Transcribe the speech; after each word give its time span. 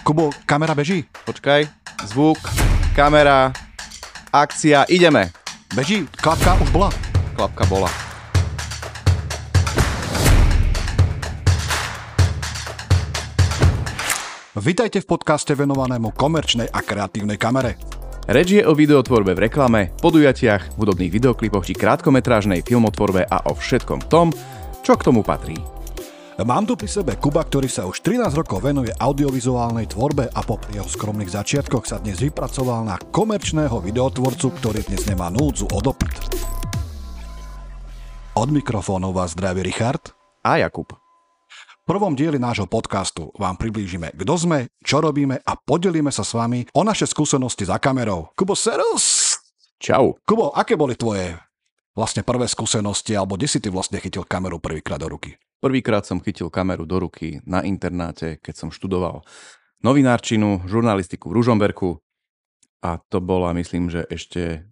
Kubo, 0.00 0.32
kamera 0.48 0.72
beží? 0.72 1.04
Počkaj, 1.28 1.68
zvuk, 2.08 2.40
kamera, 2.96 3.52
akcia, 4.32 4.88
ideme. 4.88 5.28
Beží? 5.76 6.08
Klapka 6.16 6.56
už 6.56 6.72
bola? 6.72 6.88
Klapka 7.36 7.68
bola. 7.68 7.90
Vítajte 14.56 15.04
v 15.04 15.06
podcaste 15.06 15.52
venovanému 15.52 16.16
komerčnej 16.16 16.72
a 16.72 16.80
kreatívnej 16.80 17.36
kamere. 17.36 17.76
Reč 18.24 18.56
je 18.56 18.64
o 18.64 18.72
videotvorbe 18.72 19.36
v 19.36 19.52
reklame, 19.52 19.92
podujatiach, 20.00 20.80
hudobných 20.80 21.12
videoklipoch 21.12 21.68
či 21.68 21.76
krátkometrážnej 21.76 22.64
filmotvorbe 22.64 23.28
a 23.28 23.44
o 23.48 23.52
všetkom 23.52 24.08
tom, 24.08 24.32
čo 24.80 24.96
k 24.96 25.04
tomu 25.12 25.20
patrí. 25.20 25.79
Mám 26.40 26.64
tu 26.64 26.72
pri 26.72 26.88
sebe 26.88 27.20
Kuba, 27.20 27.44
ktorý 27.44 27.68
sa 27.68 27.84
už 27.84 28.00
13 28.00 28.32
rokov 28.32 28.64
venuje 28.64 28.88
audiovizuálnej 28.96 29.92
tvorbe 29.92 30.24
a 30.32 30.40
po 30.40 30.56
jeho 30.72 30.88
skromných 30.88 31.36
začiatkoch 31.36 31.84
sa 31.84 32.00
dnes 32.00 32.16
vypracoval 32.16 32.80
na 32.88 32.96
komerčného 32.96 33.76
videotvorcu, 33.84 34.48
ktorý 34.56 34.80
dnes 34.88 35.04
nemá 35.04 35.28
núdzu 35.28 35.68
o 35.68 35.78
dopyt. 35.84 36.16
Od 38.40 38.48
mikrofónov 38.48 39.12
vás 39.12 39.36
zdraví 39.36 39.60
Richard. 39.60 40.16
A 40.40 40.56
Jakub. 40.64 40.88
V 40.88 41.84
prvom 41.84 42.16
dieli 42.16 42.40
nášho 42.40 42.64
podcastu 42.64 43.28
vám 43.36 43.60
priblížime, 43.60 44.16
kto 44.16 44.34
sme, 44.40 44.72
čo 44.80 45.04
robíme 45.04 45.44
a 45.44 45.52
podelíme 45.60 46.08
sa 46.08 46.24
s 46.24 46.32
vami 46.32 46.64
o 46.72 46.80
naše 46.80 47.04
skúsenosti 47.04 47.68
za 47.68 47.76
kamerou. 47.76 48.32
Kubo, 48.32 48.56
serus! 48.56 49.36
Čau. 49.76 50.16
Kubo, 50.24 50.56
aké 50.56 50.72
boli 50.72 50.96
tvoje 50.96 51.36
vlastne 51.94 52.22
prvé 52.22 52.46
skúsenosti, 52.46 53.14
alebo 53.18 53.34
kde 53.34 53.48
si 53.50 53.58
ty 53.58 53.68
vlastne 53.68 53.98
chytil 53.98 54.22
kameru 54.26 54.62
prvýkrát 54.62 55.00
do 55.00 55.10
ruky? 55.10 55.36
Prvýkrát 55.60 56.08
som 56.08 56.22
chytil 56.24 56.48
kameru 56.48 56.88
do 56.88 57.04
ruky 57.04 57.44
na 57.44 57.60
internáte, 57.60 58.40
keď 58.40 58.54
som 58.56 58.68
študoval 58.72 59.20
novinárčinu, 59.84 60.64
žurnalistiku 60.64 61.28
v 61.28 61.36
Ružomberku 61.40 62.00
a 62.80 62.96
to 62.96 63.20
bola, 63.20 63.52
myslím, 63.52 63.92
že 63.92 64.08
ešte 64.08 64.64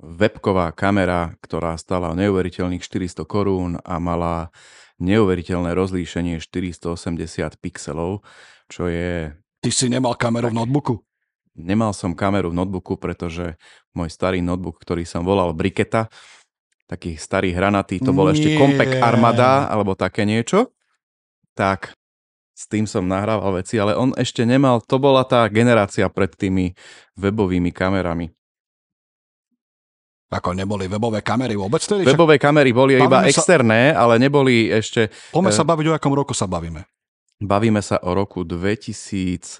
webková 0.00 0.72
kamera, 0.72 1.36
ktorá 1.44 1.76
stala 1.76 2.16
neuveriteľných 2.16 2.80
400 2.80 3.24
korún 3.28 3.76
a 3.80 4.00
mala 4.00 4.48
neuveriteľné 5.00 5.72
rozlíšenie 5.72 6.40
480 6.44 7.60
pixelov, 7.60 8.24
čo 8.68 8.88
je... 8.88 9.32
Ty 9.60 9.70
si 9.72 9.88
nemal 9.88 10.16
kameru 10.16 10.52
v 10.52 10.56
notebooku? 10.60 11.00
Nemal 11.58 11.90
som 11.92 12.14
kameru 12.14 12.54
v 12.54 12.58
notebooku, 12.62 12.94
pretože 12.96 13.58
môj 13.92 14.08
starý 14.10 14.38
notebook, 14.38 14.78
ktorý 14.78 15.02
som 15.02 15.26
volal 15.26 15.50
Briketa, 15.50 16.06
taký 16.86 17.14
starý 17.14 17.54
hranatý, 17.54 18.02
to 18.02 18.10
bol 18.10 18.26
Nie. 18.30 18.34
ešte 18.38 18.48
Compact 18.58 18.98
Armada 18.98 19.70
alebo 19.70 19.94
také 19.94 20.26
niečo. 20.26 20.74
Tak 21.54 21.94
s 22.54 22.68
tým 22.68 22.84
som 22.84 23.06
nahrával 23.06 23.62
veci, 23.62 23.78
ale 23.78 23.96
on 23.96 24.12
ešte 24.18 24.44
nemal, 24.44 24.82
to 24.84 25.00
bola 25.00 25.24
tá 25.24 25.46
generácia 25.48 26.06
pred 26.12 26.34
tými 26.34 26.76
webovými 27.16 27.72
kamerami. 27.72 28.30
Ako 30.30 30.54
neboli 30.54 30.86
webové 30.86 31.26
kamery 31.26 31.58
vôbec 31.58 31.82
tedy? 31.82 32.06
Webové 32.06 32.38
kamery 32.38 32.70
boli 32.70 32.94
bavíme 32.94 33.10
iba 33.10 33.18
sa... 33.26 33.30
externé, 33.34 33.90
ale 33.90 34.14
neboli 34.22 34.70
ešte... 34.70 35.10
Poďme 35.34 35.50
sa 35.50 35.66
baviť, 35.66 35.84
o 35.90 35.92
akom 35.98 36.14
roku 36.14 36.38
sa 36.38 36.46
bavíme. 36.46 36.86
Bavíme 37.42 37.82
sa 37.82 37.98
o 37.98 38.14
roku 38.14 38.46
2002. 38.46 39.58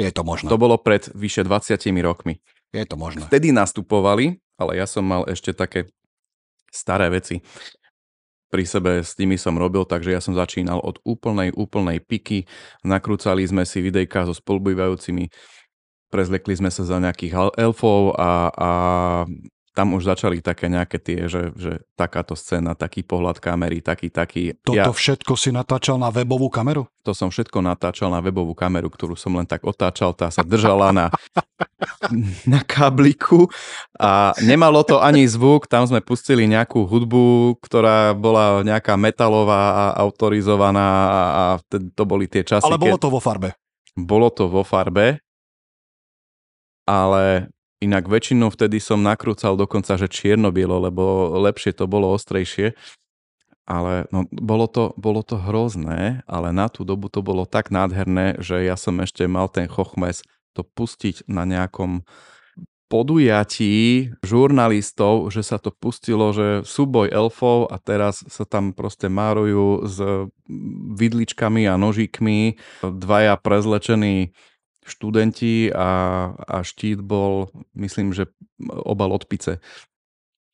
Je 0.00 0.12
to 0.16 0.24
možné. 0.24 0.48
To 0.48 0.56
bolo 0.56 0.80
pred 0.80 1.04
vyše 1.12 1.44
20 1.44 1.76
rokmi. 2.00 2.40
Je 2.72 2.84
to 2.88 2.96
možné. 2.96 3.28
Vtedy 3.28 3.52
nastupovali 3.52 4.40
ale 4.60 4.76
ja 4.76 4.84
som 4.84 5.00
mal 5.00 5.24
ešte 5.24 5.56
také 5.56 5.88
staré 6.68 7.08
veci 7.08 7.40
pri 8.52 8.68
sebe, 8.68 9.00
s 9.00 9.16
tými 9.16 9.40
som 9.40 9.56
robil, 9.56 9.88
takže 9.88 10.12
ja 10.12 10.20
som 10.20 10.36
začínal 10.36 10.82
od 10.82 11.00
úplnej, 11.06 11.54
úplnej 11.54 12.02
piky. 12.02 12.44
Nakrúcali 12.84 13.46
sme 13.46 13.64
si 13.64 13.78
videjka 13.80 14.26
so 14.26 14.34
spolubývajúcimi, 14.34 15.30
prezlekli 16.12 16.58
sme 16.58 16.68
sa 16.68 16.82
za 16.82 16.98
nejakých 16.98 17.56
elfov 17.56 18.18
a, 18.18 18.50
a 18.50 18.70
tam 19.70 19.94
už 19.94 20.02
začali 20.02 20.42
také 20.42 20.66
nejaké 20.66 20.98
tie, 20.98 21.30
že, 21.30 21.54
že 21.54 21.86
takáto 21.94 22.34
scéna, 22.34 22.74
taký 22.74 23.06
pohľad 23.06 23.38
kamery, 23.38 23.78
taký, 23.78 24.10
taký. 24.10 24.58
Toto 24.66 24.74
ja, 24.74 24.90
všetko 24.90 25.38
si 25.38 25.54
natáčal 25.54 25.94
na 25.94 26.10
webovú 26.10 26.50
kameru? 26.50 26.90
To 27.06 27.14
som 27.14 27.30
všetko 27.30 27.62
natáčal 27.62 28.10
na 28.10 28.18
webovú 28.18 28.52
kameru, 28.58 28.90
ktorú 28.90 29.14
som 29.14 29.38
len 29.38 29.46
tak 29.46 29.62
otáčal, 29.62 30.10
tá 30.10 30.26
sa 30.28 30.42
držala 30.42 30.90
na, 30.90 31.06
na 32.52 32.60
kábliku 32.66 33.46
a 33.94 34.34
nemalo 34.42 34.82
to 34.82 34.98
ani 34.98 35.22
zvuk, 35.30 35.70
tam 35.70 35.86
sme 35.86 36.02
pustili 36.02 36.50
nejakú 36.50 36.82
hudbu, 36.90 37.56
ktorá 37.62 38.10
bola 38.18 38.66
nejaká 38.66 38.98
metalová 38.98 39.62
a 39.70 39.84
autorizovaná 40.02 40.88
a 41.30 41.42
to 41.70 42.02
boli 42.02 42.26
tie 42.26 42.42
časy. 42.42 42.66
Ale 42.66 42.76
bolo 42.76 42.98
to 42.98 43.06
vo 43.06 43.22
farbe? 43.22 43.54
Bolo 43.94 44.34
to 44.34 44.50
vo 44.50 44.66
farbe, 44.66 45.22
ale 46.90 47.46
Inak 47.80 48.12
väčšinou 48.12 48.52
vtedy 48.52 48.76
som 48.76 49.00
nakrúcal 49.00 49.56
dokonca, 49.56 49.96
že 49.96 50.04
čierno-bielo, 50.04 50.84
lebo 50.84 51.32
lepšie 51.40 51.72
to 51.72 51.88
bolo 51.88 52.12
ostrejšie. 52.12 52.76
Ale 53.64 54.04
no, 54.12 54.28
bolo, 54.28 54.66
to, 54.68 54.92
bolo 55.00 55.24
to 55.24 55.40
hrozné, 55.40 56.20
ale 56.28 56.52
na 56.52 56.68
tú 56.68 56.84
dobu 56.84 57.08
to 57.08 57.24
bolo 57.24 57.48
tak 57.48 57.72
nádherné, 57.72 58.36
že 58.42 58.66
ja 58.66 58.76
som 58.76 58.98
ešte 59.00 59.24
mal 59.24 59.48
ten 59.48 59.64
chochmes 59.70 60.20
to 60.52 60.66
pustiť 60.66 61.24
na 61.30 61.46
nejakom 61.46 62.02
podujatí 62.90 64.10
žurnalistov, 64.26 65.30
že 65.30 65.46
sa 65.46 65.62
to 65.62 65.70
pustilo, 65.70 66.34
že 66.34 66.66
súboj 66.66 67.06
elfov 67.14 67.70
a 67.70 67.78
teraz 67.78 68.26
sa 68.26 68.42
tam 68.42 68.74
proste 68.74 69.06
márujú 69.06 69.86
s 69.86 70.26
vidličkami 70.98 71.70
a 71.70 71.78
nožíkmi, 71.78 72.58
dvaja 72.82 73.38
prezlečení 73.38 74.34
študenti 74.86 75.72
a, 75.72 75.88
a 76.34 76.56
štít 76.62 77.00
bol, 77.00 77.52
myslím, 77.74 78.12
že 78.12 78.26
obal 78.68 79.12
od 79.12 79.24
pice. 79.24 79.60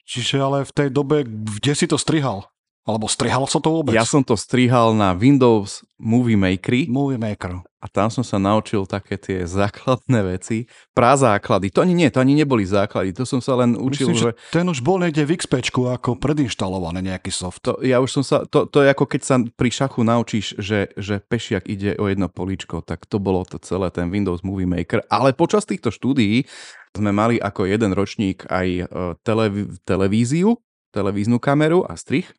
Čiže 0.07 0.37
ale 0.39 0.59
v 0.63 0.73
tej 0.73 0.89
dobe, 0.91 1.27
kde 1.27 1.73
si 1.75 1.87
to 1.91 1.99
strihal? 1.99 2.47
Alebo 2.87 3.11
strihal 3.11 3.51
sa 3.51 3.59
to 3.59 3.83
vôbec? 3.83 3.99
Ja 3.99 4.07
som 4.07 4.23
to 4.23 4.39
strihal 4.39 4.95
na 4.95 5.11
Windows 5.11 5.83
Movie 5.99 6.39
Maker. 6.39 6.87
Movie 6.87 7.19
Maker. 7.19 7.59
A 7.83 7.91
tam 7.91 8.07
som 8.15 8.23
sa 8.23 8.39
naučil 8.39 8.87
také 8.87 9.19
tie 9.19 9.43
základné 9.43 10.39
veci. 10.39 10.71
základy. 10.95 11.75
To 11.75 11.83
ani 11.83 11.99
nie, 11.99 12.07
to 12.15 12.23
ani 12.23 12.39
neboli 12.39 12.63
základy. 12.63 13.11
To 13.19 13.27
som 13.27 13.43
sa 13.43 13.59
len 13.59 13.75
učil, 13.75 14.15
Myslím, 14.15 14.15
že... 14.15 14.31
že... 14.39 14.55
Ten 14.55 14.71
už 14.71 14.87
bol 14.87 15.03
niekde 15.03 15.27
v 15.27 15.35
XP 15.35 15.67
ako 15.75 16.15
predinštalovaný 16.15 17.11
nejaký 17.11 17.35
soft. 17.35 17.67
To, 17.67 17.83
ja 17.83 17.99
už 17.99 18.23
som 18.23 18.25
sa... 18.27 18.47
To, 18.47 18.71
to 18.71 18.87
je 18.87 18.95
ako 18.95 19.05
keď 19.11 19.21
sa 19.27 19.37
pri 19.43 19.71
šachu 19.75 20.07
naučíš, 20.07 20.47
že, 20.55 20.95
že 20.95 21.19
pešiak 21.19 21.67
ide 21.67 21.99
o 21.99 22.07
jedno 22.07 22.31
políčko, 22.31 22.87
tak 22.87 23.03
to 23.11 23.19
bolo 23.19 23.43
to 23.43 23.59
celé, 23.67 23.91
ten 23.91 24.15
Windows 24.15 24.47
Movie 24.47 24.71
Maker. 24.71 25.03
Ale 25.11 25.35
počas 25.35 25.67
týchto 25.67 25.91
štúdií 25.91 26.47
sme 26.95 27.11
mali 27.11 27.43
ako 27.43 27.67
jeden 27.67 27.99
ročník 27.99 28.47
aj 28.47 28.67
e, 28.67 28.85
televí- 29.27 29.75
televíziu, 29.83 30.63
televíznu 30.95 31.43
kameru 31.43 31.83
a 31.83 31.99
strich 31.99 32.31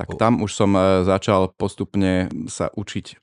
tak 0.00 0.16
tam 0.16 0.40
už 0.40 0.56
som 0.56 0.72
e, 0.72 1.04
začal 1.04 1.52
postupne 1.60 2.32
sa 2.48 2.72
učiť 2.72 3.20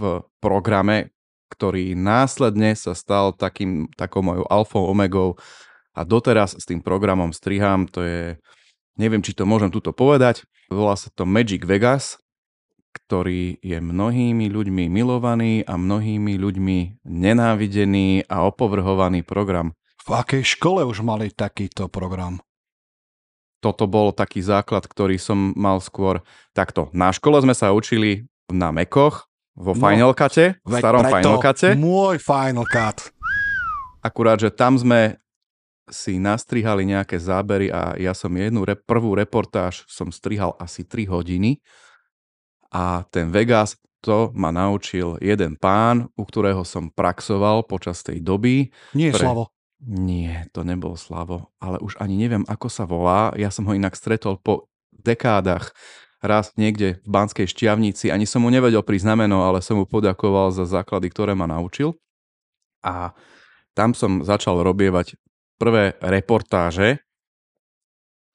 v 0.00 0.24
programe, 0.40 1.12
ktorý 1.52 1.92
následne 1.92 2.72
sa 2.72 2.96
stal 2.96 3.36
takým, 3.36 3.92
takou 4.00 4.24
mojou 4.24 4.48
alfou, 4.48 4.88
omegou 4.88 5.36
a 5.92 6.08
doteraz 6.08 6.56
s 6.56 6.64
tým 6.64 6.80
programom 6.80 7.36
strihám, 7.36 7.84
to 7.92 8.00
je, 8.00 8.20
neviem, 8.96 9.20
či 9.20 9.36
to 9.36 9.44
môžem 9.44 9.68
tuto 9.68 9.92
povedať, 9.92 10.48
volá 10.72 10.96
sa 10.96 11.12
to 11.12 11.28
Magic 11.28 11.68
Vegas, 11.68 12.16
ktorý 12.96 13.60
je 13.60 13.76
mnohými 13.76 14.48
ľuďmi 14.48 14.88
milovaný 14.88 15.68
a 15.68 15.76
mnohými 15.76 16.40
ľuďmi 16.40 17.04
nenávidený 17.04 18.24
a 18.24 18.48
opovrhovaný 18.48 19.20
program. 19.20 19.76
V 20.08 20.16
akej 20.16 20.56
škole 20.56 20.80
už 20.88 21.04
mali 21.04 21.28
takýto 21.28 21.92
program? 21.92 22.40
Toto 23.66 23.90
bol 23.90 24.14
taký 24.14 24.38
základ, 24.46 24.86
ktorý 24.86 25.18
som 25.18 25.50
mal 25.58 25.82
skôr 25.82 26.22
takto. 26.54 26.86
Na 26.94 27.10
škole 27.10 27.42
sme 27.42 27.50
sa 27.50 27.74
učili 27.74 28.30
na 28.46 28.70
Mekoch, 28.70 29.26
vo 29.58 29.74
no, 29.74 29.80
Final 29.82 30.12
Cute, 30.14 30.62
v 30.62 30.72
starom 30.78 31.02
Final 31.02 31.42
Cute. 31.42 31.74
Môj 31.74 32.22
Final 32.22 32.68
Cut. 32.70 33.10
Akurát, 34.04 34.38
že 34.38 34.54
tam 34.54 34.78
sme 34.78 35.18
si 35.90 36.22
nastrihali 36.22 36.86
nejaké 36.86 37.18
zábery 37.18 37.74
a 37.74 37.98
ja 37.98 38.14
som 38.14 38.30
jednu 38.30 38.62
re- 38.62 38.78
prvú 38.78 39.18
reportáž 39.18 39.82
som 39.90 40.10
strihal 40.14 40.54
asi 40.62 40.86
3 40.86 41.10
hodiny 41.10 41.58
a 42.70 43.06
ten 43.10 43.30
Vegas 43.30 43.78
to 44.02 44.30
ma 44.34 44.54
naučil 44.54 45.18
jeden 45.18 45.58
pán, 45.58 46.06
u 46.14 46.22
ktorého 46.22 46.62
som 46.62 46.90
praxoval 46.90 47.66
počas 47.66 48.02
tej 48.06 48.22
doby. 48.22 48.70
Nie, 48.94 49.10
pre... 49.10 49.26
Slavo. 49.26 49.50
Nie, 49.84 50.48
to 50.56 50.64
nebol 50.64 50.96
Slavo, 50.96 51.52
ale 51.60 51.76
už 51.84 52.00
ani 52.00 52.16
neviem, 52.16 52.48
ako 52.48 52.68
sa 52.72 52.88
volá. 52.88 53.36
Ja 53.36 53.52
som 53.52 53.68
ho 53.68 53.76
inak 53.76 53.92
stretol 53.92 54.40
po 54.40 54.72
dekádach 54.96 55.76
raz 56.24 56.56
niekde 56.56 57.04
v 57.04 57.08
Banskej 57.12 57.44
šťavnici. 57.44 58.08
Ani 58.08 58.24
som 58.24 58.42
mu 58.42 58.48
nevedel 58.48 58.80
prísť 58.80 59.12
meno, 59.12 59.44
ale 59.44 59.60
som 59.60 59.76
mu 59.76 59.84
poďakoval 59.84 60.50
za 60.50 60.64
základy, 60.64 61.12
ktoré 61.12 61.36
ma 61.36 61.44
naučil. 61.44 61.92
A 62.80 63.12
tam 63.76 63.92
som 63.92 64.24
začal 64.24 64.64
robievať 64.64 65.20
prvé 65.60 65.94
reportáže. 66.00 67.05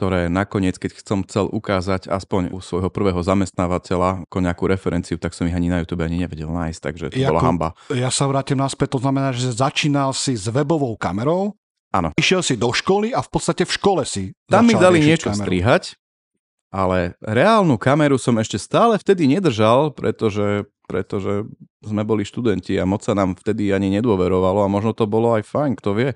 Ktoré 0.01 0.33
nakoniec, 0.33 0.81
keď 0.81 1.05
som 1.05 1.21
chcel 1.21 1.45
ukázať 1.45 2.09
aspoň 2.09 2.49
u 2.49 2.57
svojho 2.57 2.89
prvého 2.89 3.21
zamestnávateľa 3.21 4.25
ako 4.25 4.37
nejakú 4.41 4.65
referenciu, 4.65 5.21
tak 5.21 5.37
som 5.37 5.45
ich 5.45 5.53
ani 5.53 5.69
na 5.69 5.85
YouTube 5.85 6.01
ani 6.01 6.25
nevedel 6.25 6.49
nájsť, 6.49 6.79
takže 6.81 7.05
to 7.13 7.21
Jakub, 7.21 7.37
bola 7.37 7.41
hamba. 7.45 7.69
Ja 7.93 8.09
sa 8.09 8.25
vrátim 8.25 8.57
naspäť, 8.57 8.97
to 8.97 9.05
znamená, 9.05 9.29
že 9.29 9.53
začínal 9.53 10.09
si 10.17 10.33
s 10.33 10.49
webovou 10.49 10.97
kamerou, 10.97 11.53
Áno. 11.91 12.15
Išiel 12.15 12.39
si 12.39 12.55
do 12.55 12.71
školy 12.71 13.11
a 13.11 13.19
v 13.19 13.29
podstate 13.29 13.67
v 13.67 13.75
škole 13.75 14.07
si 14.07 14.31
Tam 14.47 14.63
mi 14.63 14.71
dali 14.79 15.03
niečo 15.03 15.27
kameru. 15.27 15.43
strihať, 15.43 15.83
ale 16.71 17.19
reálnu 17.19 17.75
kameru 17.75 18.15
som 18.15 18.31
ešte 18.39 18.55
stále 18.55 18.95
vtedy 18.95 19.27
nedržal, 19.27 19.91
pretože, 19.91 20.71
pretože 20.87 21.43
sme 21.83 22.07
boli 22.07 22.23
študenti 22.23 22.79
a 22.79 22.87
moc 22.87 23.03
sa 23.03 23.11
nám 23.11 23.35
vtedy 23.35 23.75
ani 23.75 23.91
nedôverovalo 23.99 24.63
a 24.63 24.71
možno 24.71 24.95
to 24.95 25.03
bolo 25.03 25.35
aj 25.35 25.43
fajn, 25.43 25.75
kto 25.83 25.91
vie. 25.91 26.09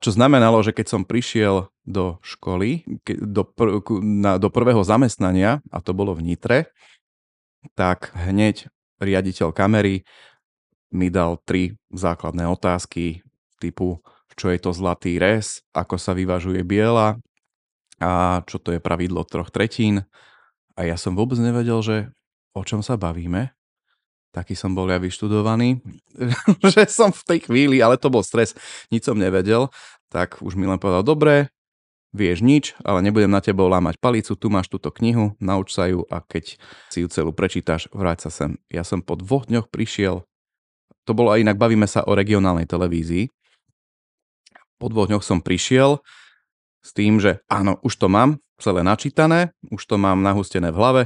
Čo 0.00 0.16
znamenalo, 0.16 0.64
že 0.64 0.72
keď 0.72 0.86
som 0.96 1.02
prišiel 1.04 1.68
do 1.82 2.22
školy, 2.22 2.86
do, 3.06 3.42
pr- 3.42 3.82
na, 4.02 4.38
do 4.38 4.48
prvého 4.48 4.82
zamestnania, 4.86 5.58
a 5.74 5.78
to 5.82 5.90
bolo 5.92 6.14
v 6.14 6.22
Nitre, 6.22 6.58
tak 7.74 8.14
hneď 8.14 8.70
riaditeľ 9.02 9.50
kamery 9.50 10.06
mi 10.94 11.08
dal 11.10 11.40
tri 11.42 11.74
základné 11.90 12.46
otázky 12.46 13.26
typu, 13.58 13.98
čo 14.38 14.50
je 14.52 14.58
to 14.62 14.70
zlatý 14.70 15.18
res, 15.18 15.62
ako 15.74 15.98
sa 15.98 16.14
vyvažuje 16.14 16.62
biela, 16.62 17.18
a 18.02 18.42
čo 18.46 18.58
to 18.58 18.74
je 18.74 18.80
pravidlo 18.82 19.22
troch 19.22 19.50
tretín. 19.54 20.02
A 20.74 20.88
ja 20.88 20.98
som 20.98 21.14
vôbec 21.14 21.38
nevedel, 21.38 21.78
že 21.82 21.96
o 22.56 22.62
čom 22.66 22.82
sa 22.82 22.98
bavíme. 22.98 23.54
Taký 24.32 24.56
som 24.56 24.72
bol 24.72 24.88
ja 24.88 24.96
vyštudovaný, 24.96 25.84
že 26.72 26.88
som 26.88 27.12
v 27.12 27.22
tej 27.28 27.38
chvíli, 27.44 27.84
ale 27.84 28.00
to 28.00 28.08
bol 28.08 28.24
stres, 28.24 28.56
nič 28.88 29.04
som 29.04 29.20
nevedel, 29.20 29.68
tak 30.08 30.40
už 30.40 30.56
mi 30.56 30.64
len 30.64 30.80
povedal, 30.80 31.04
dobre, 31.04 31.52
vieš 32.12 32.44
nič, 32.44 32.76
ale 32.84 33.00
nebudem 33.00 33.32
na 33.32 33.40
tebou 33.40 33.66
lámať 33.66 33.96
palicu, 33.96 34.36
tu 34.36 34.46
máš 34.52 34.68
túto 34.68 34.92
knihu, 34.92 35.32
nauč 35.40 35.72
sa 35.72 35.88
ju 35.88 36.04
a 36.12 36.20
keď 36.20 36.60
si 36.92 36.98
ju 37.00 37.08
celú 37.08 37.32
prečítaš, 37.32 37.88
vráť 37.90 38.28
sa 38.28 38.30
sem. 38.30 38.50
Ja 38.68 38.84
som 38.84 39.00
po 39.00 39.16
dvoch 39.16 39.48
dňoch 39.48 39.72
prišiel, 39.72 40.24
to 41.08 41.12
bolo 41.16 41.32
aj 41.32 41.42
inak, 41.42 41.58
bavíme 41.58 41.88
sa 41.88 42.04
o 42.04 42.12
regionálnej 42.12 42.68
televízii, 42.68 43.32
po 44.82 44.90
dvoch 44.90 45.06
dňoch 45.06 45.22
som 45.22 45.38
prišiel 45.38 46.02
s 46.82 46.90
tým, 46.90 47.22
že 47.22 47.38
áno, 47.46 47.78
už 47.86 47.94
to 48.02 48.10
mám 48.10 48.42
celé 48.58 48.82
načítané, 48.82 49.54
už 49.70 49.86
to 49.86 49.94
mám 49.94 50.26
nahustené 50.26 50.74
v 50.74 50.78
hlave. 50.78 51.02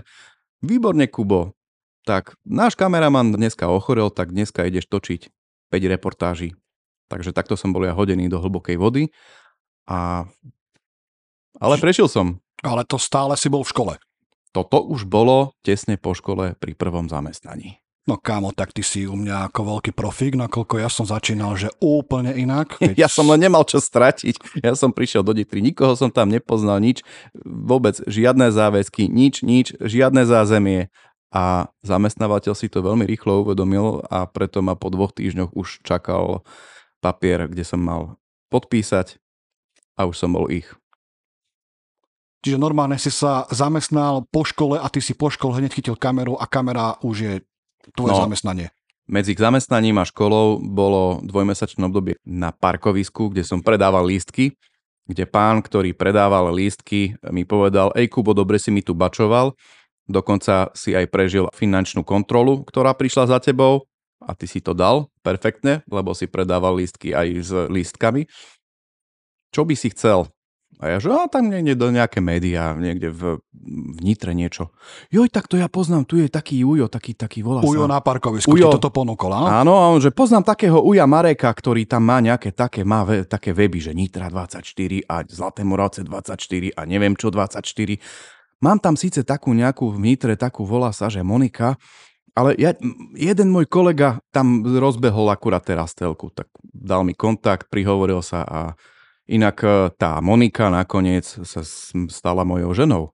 Výborne, 0.65 1.05
Kubo. 1.05 1.53
Tak 2.09 2.41
náš 2.49 2.73
kameraman 2.73 3.37
dneska 3.37 3.69
ochorel, 3.69 4.09
tak 4.09 4.33
dneska 4.33 4.65
ideš 4.65 4.89
točiť 4.89 5.29
5 5.69 5.93
reportáží. 5.93 6.57
Takže 7.13 7.37
takto 7.37 7.53
som 7.53 7.77
bol 7.77 7.85
ja 7.85 7.93
hodený 7.93 8.33
do 8.33 8.41
hlbokej 8.41 8.81
vody. 8.81 9.13
A... 9.85 10.25
Ale 11.61 11.81
prešiel 11.81 12.09
som. 12.09 12.41
Ale 12.61 12.85
to 12.85 13.01
stále 13.01 13.37
si 13.37 13.49
bol 13.49 13.65
v 13.65 13.73
škole. 13.73 13.95
Toto 14.53 14.81
už 14.81 15.05
bolo 15.05 15.53
tesne 15.61 16.01
po 16.01 16.17
škole 16.17 16.57
pri 16.57 16.73
prvom 16.73 17.13
zamestnaní. 17.13 17.81
No 18.07 18.23
kámo, 18.23 18.55
tak 18.55 18.71
ty 18.71 18.87
si 18.87 19.03
u 19.03 19.19
mňa 19.19 19.51
ako 19.51 19.77
veľký 19.77 19.91
profík, 19.91 20.39
nakoľko 20.39 20.79
ja 20.79 20.87
som 20.87 21.03
začínal, 21.03 21.59
že 21.59 21.75
úplne 21.83 22.31
inak. 22.39 22.75
Keď... 22.79 22.95
Ja 22.95 23.11
som 23.11 23.27
len 23.27 23.43
nemal 23.43 23.67
čo 23.67 23.83
stratiť. 23.83 24.63
Ja 24.63 24.79
som 24.79 24.95
prišiel 24.95 25.27
do 25.27 25.35
Ditry, 25.35 25.59
nikoho 25.59 25.99
som 25.99 26.15
tam 26.15 26.31
nepoznal, 26.31 26.79
nič, 26.79 27.03
vôbec 27.43 27.99
žiadne 28.07 28.55
záväzky, 28.55 29.11
nič, 29.11 29.43
nič, 29.43 29.75
žiadne 29.83 30.23
zázemie. 30.23 30.89
A 31.35 31.69
zamestnávateľ 31.83 32.55
si 32.55 32.71
to 32.71 32.81
veľmi 32.81 33.03
rýchlo 33.05 33.43
uvedomil 33.43 34.07
a 34.07 34.25
preto 34.31 34.63
ma 34.63 34.79
po 34.79 34.89
dvoch 34.89 35.11
týždňoch 35.11 35.59
už 35.59 35.83
čakal 35.83 36.47
papier, 37.03 37.51
kde 37.51 37.67
som 37.67 37.83
mal 37.83 38.23
podpísať 38.55 39.19
a 39.99 40.07
už 40.07 40.15
som 40.15 40.31
bol 40.31 40.47
ich. 40.47 40.71
Čiže 42.47 42.63
normálne 42.63 42.95
si 42.95 43.11
sa 43.11 43.43
zamestnal 43.51 44.23
po 44.31 44.47
škole 44.47 44.79
a 44.79 44.87
ty 44.87 45.03
si 45.03 45.19
po 45.19 45.35
škole 45.35 45.59
hneď 45.59 45.83
chytil 45.83 45.99
kameru 45.99 46.39
a 46.39 46.47
kamera 46.47 46.95
už 47.03 47.17
je 47.19 47.35
tvoje 47.91 48.15
no, 48.15 48.23
zamestnanie? 48.23 48.71
Medzi 49.11 49.35
zamestnaním 49.35 49.99
a 49.99 50.07
školou 50.07 50.63
bolo 50.63 51.19
dvojmesačné 51.27 51.83
obdobie 51.91 52.15
na 52.23 52.55
parkovisku, 52.55 53.35
kde 53.35 53.43
som 53.43 53.67
predával 53.67 54.07
lístky, 54.07 54.55
kde 55.11 55.27
pán, 55.27 55.59
ktorý 55.59 55.91
predával 55.91 56.55
lístky, 56.55 57.19
mi 57.35 57.43
povedal, 57.43 57.91
ej 57.99 58.07
Kubo, 58.07 58.31
dobre 58.31 58.63
si 58.63 58.71
mi 58.71 58.79
tu 58.79 58.95
bačoval, 58.95 59.51
dokonca 60.07 60.71
si 60.71 60.95
aj 60.95 61.11
prežil 61.11 61.51
finančnú 61.51 62.07
kontrolu, 62.07 62.63
ktorá 62.63 62.95
prišla 62.95 63.27
za 63.27 63.39
tebou 63.43 63.91
a 64.23 64.39
ty 64.39 64.47
si 64.47 64.63
to 64.63 64.71
dal 64.71 65.11
perfektne, 65.27 65.83
lebo 65.91 66.15
si 66.15 66.31
predával 66.31 66.79
lístky 66.79 67.11
aj 67.11 67.27
s 67.43 67.51
lístkami. 67.67 68.31
Čo 69.51 69.67
by 69.67 69.75
si 69.75 69.91
chcel? 69.91 70.31
A 70.77 70.93
ja, 70.93 70.97
že 71.01 71.09
a 71.09 71.25
tam 71.25 71.49
niekde 71.49 71.73
do 71.73 71.89
nejaké 71.89 72.21
médiá, 72.21 72.77
niekde 72.77 73.09
v, 73.09 73.41
v 73.65 73.99
Nitre 74.05 74.37
niečo. 74.37 74.77
Joj, 75.09 75.33
tak 75.33 75.49
to 75.49 75.57
ja 75.57 75.73
poznám, 75.73 76.05
tu 76.05 76.21
je 76.21 76.29
taký 76.29 76.69
Ujo, 76.69 76.85
taký, 76.93 77.17
taký 77.17 77.41
volá 77.41 77.65
Ujo 77.65 77.89
sa. 77.89 77.97
na 77.97 77.99
parkovisku 78.05 78.53
Ujo. 78.53 78.69
toto 78.77 78.93
ponúkol, 78.93 79.33
áno? 79.33 79.47
Áno, 79.49 79.73
a 79.81 79.85
on, 79.97 80.05
že 80.05 80.13
poznám 80.13 80.53
takého 80.53 80.77
Uja 80.85 81.09
Mareka, 81.09 81.49
ktorý 81.49 81.89
tam 81.89 82.05
má 82.05 82.21
nejaké 82.21 82.53
také, 82.53 82.85
má 82.85 83.09
ve, 83.09 83.25
také 83.25 83.57
weby, 83.57 83.89
že 83.89 83.97
Nitra 83.97 84.29
24 84.29 84.61
a 85.09 85.25
Zlaté 85.25 85.65
Moravce 85.65 86.05
24 86.05 86.77
a 86.77 86.81
neviem 86.85 87.17
čo 87.17 87.33
24. 87.33 87.65
Mám 88.61 88.79
tam 88.85 89.01
síce 89.01 89.25
takú 89.25 89.57
nejakú 89.57 89.89
v 89.89 89.99
Nitre, 90.13 90.37
takú 90.37 90.69
volá 90.69 90.93
sa, 90.93 91.09
že 91.09 91.25
Monika, 91.25 91.81
ale 92.37 92.53
ja, 92.61 92.77
jeden 93.17 93.49
môj 93.49 93.65
kolega 93.65 94.21
tam 94.29 94.61
rozbehol 94.61 95.33
akurát 95.33 95.65
teraz 95.65 95.97
telku, 95.97 96.29
tak 96.29 96.53
dal 96.61 97.01
mi 97.01 97.17
kontakt, 97.17 97.73
prihovoril 97.73 98.21
sa 98.21 98.45
a 98.45 98.61
Inak 99.27 99.57
e, 99.67 99.91
tá 99.99 100.23
Monika 100.23 100.71
nakoniec 100.71 101.27
sa 101.27 101.63
stala 102.11 102.47
mojou 102.47 102.71
ženou. 102.75 103.05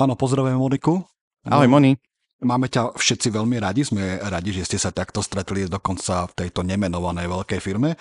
Áno, 0.00 0.16
pozdravujem 0.16 0.56
Moniku. 0.56 1.04
Ahoj 1.44 1.68
Moni. 1.68 1.96
Máme 2.38 2.70
ťa 2.70 2.94
všetci 2.94 3.34
veľmi 3.34 3.58
radi, 3.58 3.82
sme 3.82 4.22
radi, 4.22 4.54
že 4.54 4.62
ste 4.62 4.78
sa 4.78 4.94
takto 4.94 5.18
stretli 5.20 5.66
dokonca 5.66 6.30
v 6.30 6.36
tejto 6.46 6.62
nemenovanej 6.62 7.26
veľkej 7.26 7.60
firme. 7.60 7.98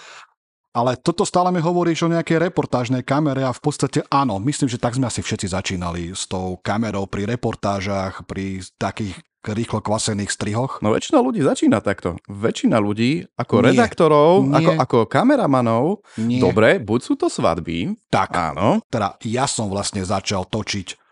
Ale 0.78 0.94
toto 1.02 1.26
stále 1.26 1.50
mi 1.50 1.58
hovoríš 1.58 2.06
o 2.06 2.14
nejakej 2.14 2.38
reportážnej 2.38 3.02
kamere 3.02 3.42
a 3.42 3.50
v 3.50 3.62
podstate 3.66 4.06
áno, 4.14 4.38
myslím, 4.38 4.70
že 4.70 4.78
tak 4.78 4.94
sme 4.94 5.10
asi 5.10 5.26
všetci 5.26 5.50
začínali 5.50 6.14
s 6.14 6.30
tou 6.30 6.62
kamerou 6.62 7.10
pri 7.10 7.26
reportážach, 7.26 8.30
pri 8.30 8.62
takých 8.78 9.18
rýchlo 9.54 9.80
kvasených 9.80 10.32
strihoch? 10.34 10.80
No 10.84 10.92
väčšina 10.96 11.22
ľudí 11.24 11.44
začína 11.44 11.80
takto. 11.80 12.20
Väčšina 12.28 12.82
ľudí 12.82 13.24
ako 13.38 13.56
nie, 13.62 13.66
redaktorov, 13.72 14.32
nie, 14.48 14.56
ako, 14.56 14.72
ako 14.80 14.98
kameramanov, 15.08 16.04
nie. 16.20 16.42
dobre, 16.42 16.82
buď 16.82 17.00
sú 17.04 17.14
to 17.16 17.28
svadby. 17.32 17.96
Tak, 18.12 18.30
áno. 18.34 18.84
Teda 18.92 19.16
ja 19.24 19.46
som 19.48 19.72
vlastne 19.72 20.04
začal 20.04 20.48
točiť 20.48 21.06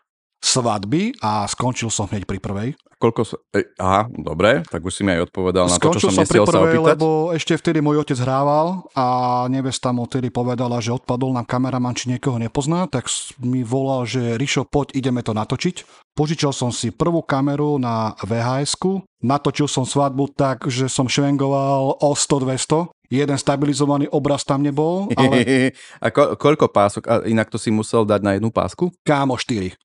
svadby 0.46 1.18
a 1.26 1.50
skončil 1.50 1.90
som 1.90 2.06
hneď 2.06 2.30
pri 2.30 2.38
prvej. 2.38 2.70
Koľko 2.96 3.22
som... 3.28 3.38
E, 3.52 3.76
aha, 3.76 4.08
dobre, 4.08 4.64
tak 4.72 4.80
už 4.80 4.94
si 4.94 5.02
mi 5.04 5.12
aj 5.12 5.28
odpovedal 5.28 5.68
na 5.68 5.76
Skončil 5.76 6.00
to, 6.00 6.04
čo 6.08 6.10
som, 6.16 6.24
som 6.24 6.32
pri 6.32 6.40
prvej, 6.48 6.78
sa 6.80 6.88
lebo 6.96 7.08
ešte 7.36 7.54
vtedy 7.60 7.84
môj 7.84 8.08
otec 8.08 8.16
hrával 8.24 8.88
a 8.96 9.06
nevesta 9.52 9.92
mu 9.92 10.08
vtedy 10.08 10.32
povedala, 10.32 10.80
že 10.80 10.96
odpadol 10.96 11.36
nám 11.36 11.44
kameraman, 11.44 11.92
či 11.92 12.08
niekoho 12.08 12.40
nepozná, 12.40 12.88
tak 12.88 13.12
mi 13.44 13.68
volal, 13.68 14.08
že 14.08 14.40
Rišo, 14.40 14.64
poď, 14.64 14.96
ideme 14.96 15.20
to 15.26 15.36
natočiť. 15.36 16.08
Požičal 16.16 16.56
som 16.56 16.72
si 16.72 16.96
prvú 16.96 17.20
kameru 17.20 17.76
na 17.76 18.16
vhs 18.24 18.80
natočil 19.20 19.68
som 19.68 19.84
svadbu 19.84 20.32
tak, 20.32 20.70
že 20.72 20.88
som 20.88 21.12
švengoval 21.12 22.00
o 22.00 22.10
100-200, 22.16 22.88
jeden 23.12 23.38
stabilizovaný 23.38 24.08
obraz 24.08 24.48
tam 24.48 24.64
nebol. 24.64 25.12
Ale... 25.20 25.74
A 26.06 26.08
ko- 26.16 26.40
koľko 26.40 26.72
pások? 26.72 27.04
A 27.12 27.14
inak 27.28 27.52
to 27.52 27.60
si 27.60 27.70
musel 27.76 28.08
dať 28.08 28.22
na 28.24 28.32
jednu 28.40 28.56
pásku? 28.56 28.88
Kámo, 29.04 29.36
4. 29.36 29.76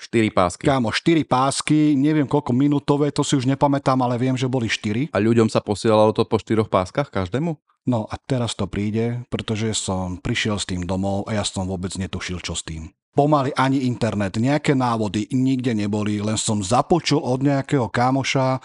4 0.00 0.32
pásky. 0.32 0.64
Kámo, 0.64 0.88
4 0.88 1.28
pásky, 1.28 1.92
neviem 1.92 2.24
koľko 2.24 2.56
minútové, 2.56 3.12
to 3.12 3.20
si 3.20 3.36
už 3.36 3.44
nepamätám, 3.44 4.00
ale 4.00 4.16
viem, 4.16 4.32
že 4.32 4.48
boli 4.48 4.72
4. 4.72 5.12
A 5.12 5.18
ľuďom 5.20 5.52
sa 5.52 5.60
posielalo 5.60 6.16
to 6.16 6.24
po 6.24 6.40
4 6.40 6.64
páskach 6.64 7.12
každému? 7.12 7.60
No 7.84 8.08
a 8.08 8.16
teraz 8.16 8.56
to 8.56 8.64
príde, 8.68 9.24
pretože 9.28 9.72
som 9.76 10.20
prišiel 10.20 10.56
s 10.60 10.68
tým 10.68 10.84
domov 10.84 11.28
a 11.28 11.36
ja 11.36 11.44
som 11.44 11.68
vôbec 11.68 11.92
netušil, 11.96 12.40
čo 12.40 12.56
s 12.56 12.64
tým. 12.64 12.92
Pomaly 13.10 13.50
ani 13.58 13.90
internet, 13.90 14.38
nejaké 14.38 14.78
návody 14.78 15.26
nikde 15.34 15.74
neboli, 15.74 16.22
len 16.22 16.38
som 16.38 16.62
započul 16.62 17.18
od 17.18 17.42
nejakého 17.42 17.90
kámoša, 17.90 18.62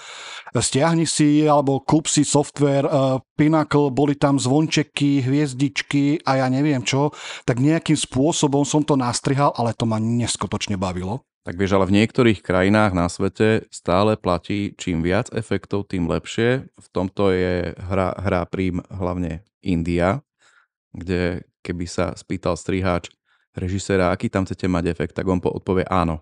stiahni 0.53 1.09
si 1.09 1.41
alebo 1.49 1.81
kúp 1.81 2.05
si 2.05 2.21
software, 2.21 2.85
uh, 2.85 3.17
Pinnacle, 3.33 3.89
boli 3.89 4.13
tam 4.13 4.37
zvončeky, 4.37 5.25
hviezdičky 5.25 6.21
a 6.21 6.45
ja 6.45 6.47
neviem 6.47 6.85
čo, 6.85 7.09
tak 7.41 7.57
nejakým 7.57 7.97
spôsobom 7.97 8.61
som 8.61 8.85
to 8.85 8.93
nastrihal, 8.93 9.49
ale 9.57 9.73
to 9.73 9.89
ma 9.89 9.97
neskutočne 9.97 10.77
bavilo. 10.77 11.25
Tak 11.45 11.61
vieš, 11.61 11.77
ale 11.77 11.85
v 11.85 12.01
niektorých 12.01 12.41
krajinách 12.41 12.97
na 12.97 13.05
svete 13.05 13.69
stále 13.69 14.17
platí 14.17 14.73
čím 14.81 15.05
viac 15.05 15.29
efektov, 15.29 15.85
tým 15.85 16.09
lepšie. 16.09 16.65
V 16.73 16.87
tomto 16.89 17.29
je 17.29 17.77
hra, 17.77 18.17
hra 18.17 18.49
prím 18.49 18.81
hlavne 18.89 19.45
India, 19.61 20.25
kde 20.89 21.45
keby 21.61 21.85
sa 21.85 22.17
spýtal 22.17 22.57
striháč, 22.57 23.13
režiséra, 23.55 24.11
aký 24.11 24.27
tam 24.29 24.43
chcete 24.43 24.67
mať 24.67 24.91
efekt, 24.91 25.13
tak 25.15 25.25
on 25.25 25.39
odpovie 25.39 25.87
áno. 25.87 26.21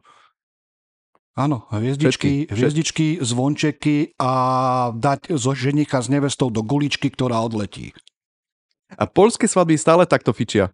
Áno, 1.34 1.66
hviezdičky, 1.74 2.46
všetky, 2.46 2.54
hviezdičky, 2.54 3.08
zvončeky 3.26 3.98
a 4.22 4.32
dať 4.94 5.34
zo 5.34 5.58
ženicha 5.58 5.98
s 5.98 6.06
nevestou 6.06 6.54
do 6.54 6.62
guličky, 6.62 7.10
ktorá 7.10 7.42
odletí. 7.42 7.90
A 8.94 9.10
polské 9.10 9.50
svadby 9.50 9.74
stále 9.82 10.06
takto 10.06 10.30
fičia. 10.30 10.70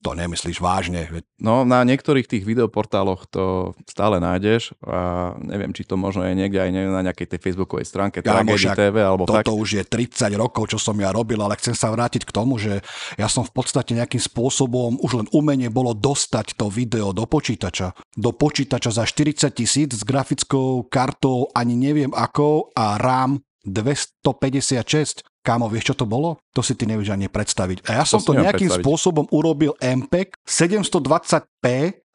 To 0.00 0.16
nemyslíš 0.16 0.64
vážne. 0.64 1.12
No 1.36 1.68
na 1.68 1.84
niektorých 1.84 2.24
tých 2.24 2.48
videoportáloch 2.48 3.28
to 3.28 3.76
stále 3.84 4.16
nájdeš 4.16 4.72
a 4.80 5.32
neviem, 5.44 5.76
či 5.76 5.84
to 5.84 6.00
možno 6.00 6.24
je 6.24 6.32
niekde 6.32 6.56
aj 6.56 6.70
neviem, 6.72 6.88
na 6.88 7.04
nejakej 7.04 7.36
tej 7.36 7.40
facebookovej 7.44 7.84
stránke 7.84 8.24
Kámo, 8.24 8.56
Tragedy 8.56 8.80
TV 8.80 8.96
alebo 9.04 9.28
Toto 9.28 9.52
tak. 9.52 9.52
už 9.52 9.68
je 9.76 9.84
30 9.84 10.32
rokov, 10.40 10.72
čo 10.72 10.80
som 10.80 10.96
ja 10.96 11.12
robil, 11.12 11.36
ale 11.36 11.60
chcem 11.60 11.76
sa 11.76 11.92
vrátiť 11.92 12.24
k 12.24 12.32
tomu, 12.32 12.56
že 12.56 12.80
ja 13.20 13.28
som 13.28 13.44
v 13.44 13.52
podstate 13.52 13.92
nejakým 13.92 14.24
spôsobom, 14.24 14.96
už 15.04 15.20
len 15.20 15.28
umenie 15.36 15.68
bolo 15.68 15.92
dostať 15.92 16.56
to 16.56 16.72
video 16.72 17.12
do 17.12 17.28
počítača. 17.28 17.92
Do 18.16 18.32
počítača 18.32 18.96
za 18.96 19.04
40 19.04 19.52
tisíc 19.52 19.92
s 19.92 20.00
grafickou 20.00 20.88
kartou 20.88 21.52
ani 21.52 21.76
neviem 21.76 22.12
akou 22.16 22.72
a 22.72 22.96
RAM 22.96 23.44
256. 23.64 25.24
Kámo, 25.40 25.72
vieš, 25.72 25.92
čo 25.92 26.04
to 26.04 26.04
bolo? 26.04 26.36
To 26.52 26.60
si 26.60 26.76
ty 26.76 26.84
nevieš 26.84 27.16
ani 27.16 27.32
predstaviť. 27.32 27.88
A 27.88 28.00
ja 28.00 28.04
som 28.04 28.20
to 28.20 28.36
neviem 28.36 28.52
nejakým 28.52 28.68
predstaviť. 28.68 28.84
spôsobom 28.84 29.24
urobil 29.32 29.72
MPEG 29.80 30.36
720p 30.44 31.64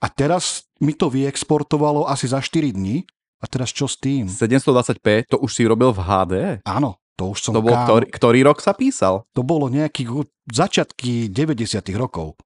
a 0.02 0.08
teraz 0.14 0.70
mi 0.78 0.94
to 0.94 1.10
vyexportovalo 1.10 2.06
asi 2.06 2.30
za 2.30 2.38
4 2.38 2.70
dní. 2.74 3.02
A 3.42 3.50
teraz 3.50 3.70
čo 3.74 3.86
s 3.86 3.98
tým? 3.98 4.26
720p, 4.30 5.30
to 5.30 5.38
už 5.38 5.52
si 5.54 5.66
robil 5.66 5.94
v 5.94 6.02
HD? 6.02 6.34
Áno, 6.66 6.98
to 7.18 7.34
už 7.34 7.40
som 7.42 7.54
To 7.54 7.62
bol, 7.62 7.74
kámo, 7.74 7.86
ktorý, 7.86 8.06
ktorý 8.10 8.40
rok 8.46 8.58
sa 8.62 8.74
písal? 8.74 9.26
to 9.34 9.42
bolo 9.46 9.70
nejakých 9.70 10.26
začiatky 10.50 11.30
90 11.30 11.82
rokov. 11.98 12.38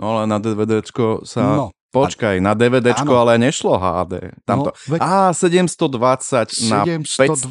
No 0.00 0.16
ale 0.16 0.28
na 0.28 0.40
DVDčko 0.40 1.28
sa... 1.28 1.42
No, 1.44 1.66
Počkaj, 1.90 2.38
na 2.38 2.54
DVDčko 2.54 3.10
Áno. 3.18 3.22
ale 3.26 3.42
nešlo 3.42 3.74
HD. 3.74 4.30
Tamto. 4.46 4.70
no 4.70 4.94
veď 4.94 5.00
Á, 5.02 5.34
720 5.34 6.70
na 6.70 6.86
700 6.86 7.50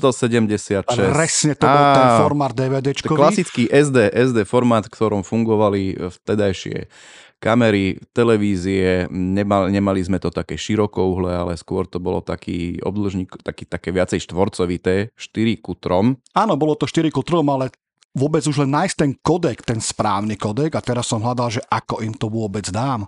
576. 0.88 0.88
presne 1.12 1.54
to 1.60 1.68
bol 1.68 1.86
ten 1.92 2.08
Á, 2.08 2.24
formát 2.24 2.52
DVDčkový. 2.56 3.20
klasický 3.20 3.64
SD, 3.68 4.16
SD 4.16 4.48
formát, 4.48 4.88
ktorom 4.88 5.28
fungovali 5.28 6.00
vtedajšie 6.24 6.88
kamery, 7.40 8.00
televízie, 8.12 9.08
nemal, 9.12 9.72
nemali 9.72 10.04
sme 10.04 10.20
to 10.20 10.28
také 10.28 10.60
širokouhle, 10.60 11.32
ale 11.32 11.56
skôr 11.56 11.88
to 11.88 11.98
bolo 11.98 12.20
taký 12.20 12.84
obdĺžnik, 12.84 13.40
taký, 13.44 13.64
také 13.64 13.96
viacej 13.96 14.28
štvorcovité, 14.28 15.16
4 15.16 15.64
ku 15.64 15.74
3. 15.74 16.20
Áno, 16.36 16.54
bolo 16.60 16.76
to 16.76 16.84
4 16.84 17.08
ku 17.12 17.24
3, 17.24 17.40
ale 17.44 17.72
vôbec 18.12 18.44
už 18.44 18.68
len 18.68 18.72
nájsť 18.76 18.96
ten 18.96 19.12
kodek, 19.16 19.64
ten 19.64 19.80
správny 19.80 20.36
kodek 20.36 20.76
a 20.76 20.84
teraz 20.84 21.08
som 21.08 21.24
hľadal, 21.24 21.60
že 21.60 21.62
ako 21.72 22.04
im 22.04 22.12
to 22.12 22.28
vôbec 22.28 22.68
dám. 22.68 23.08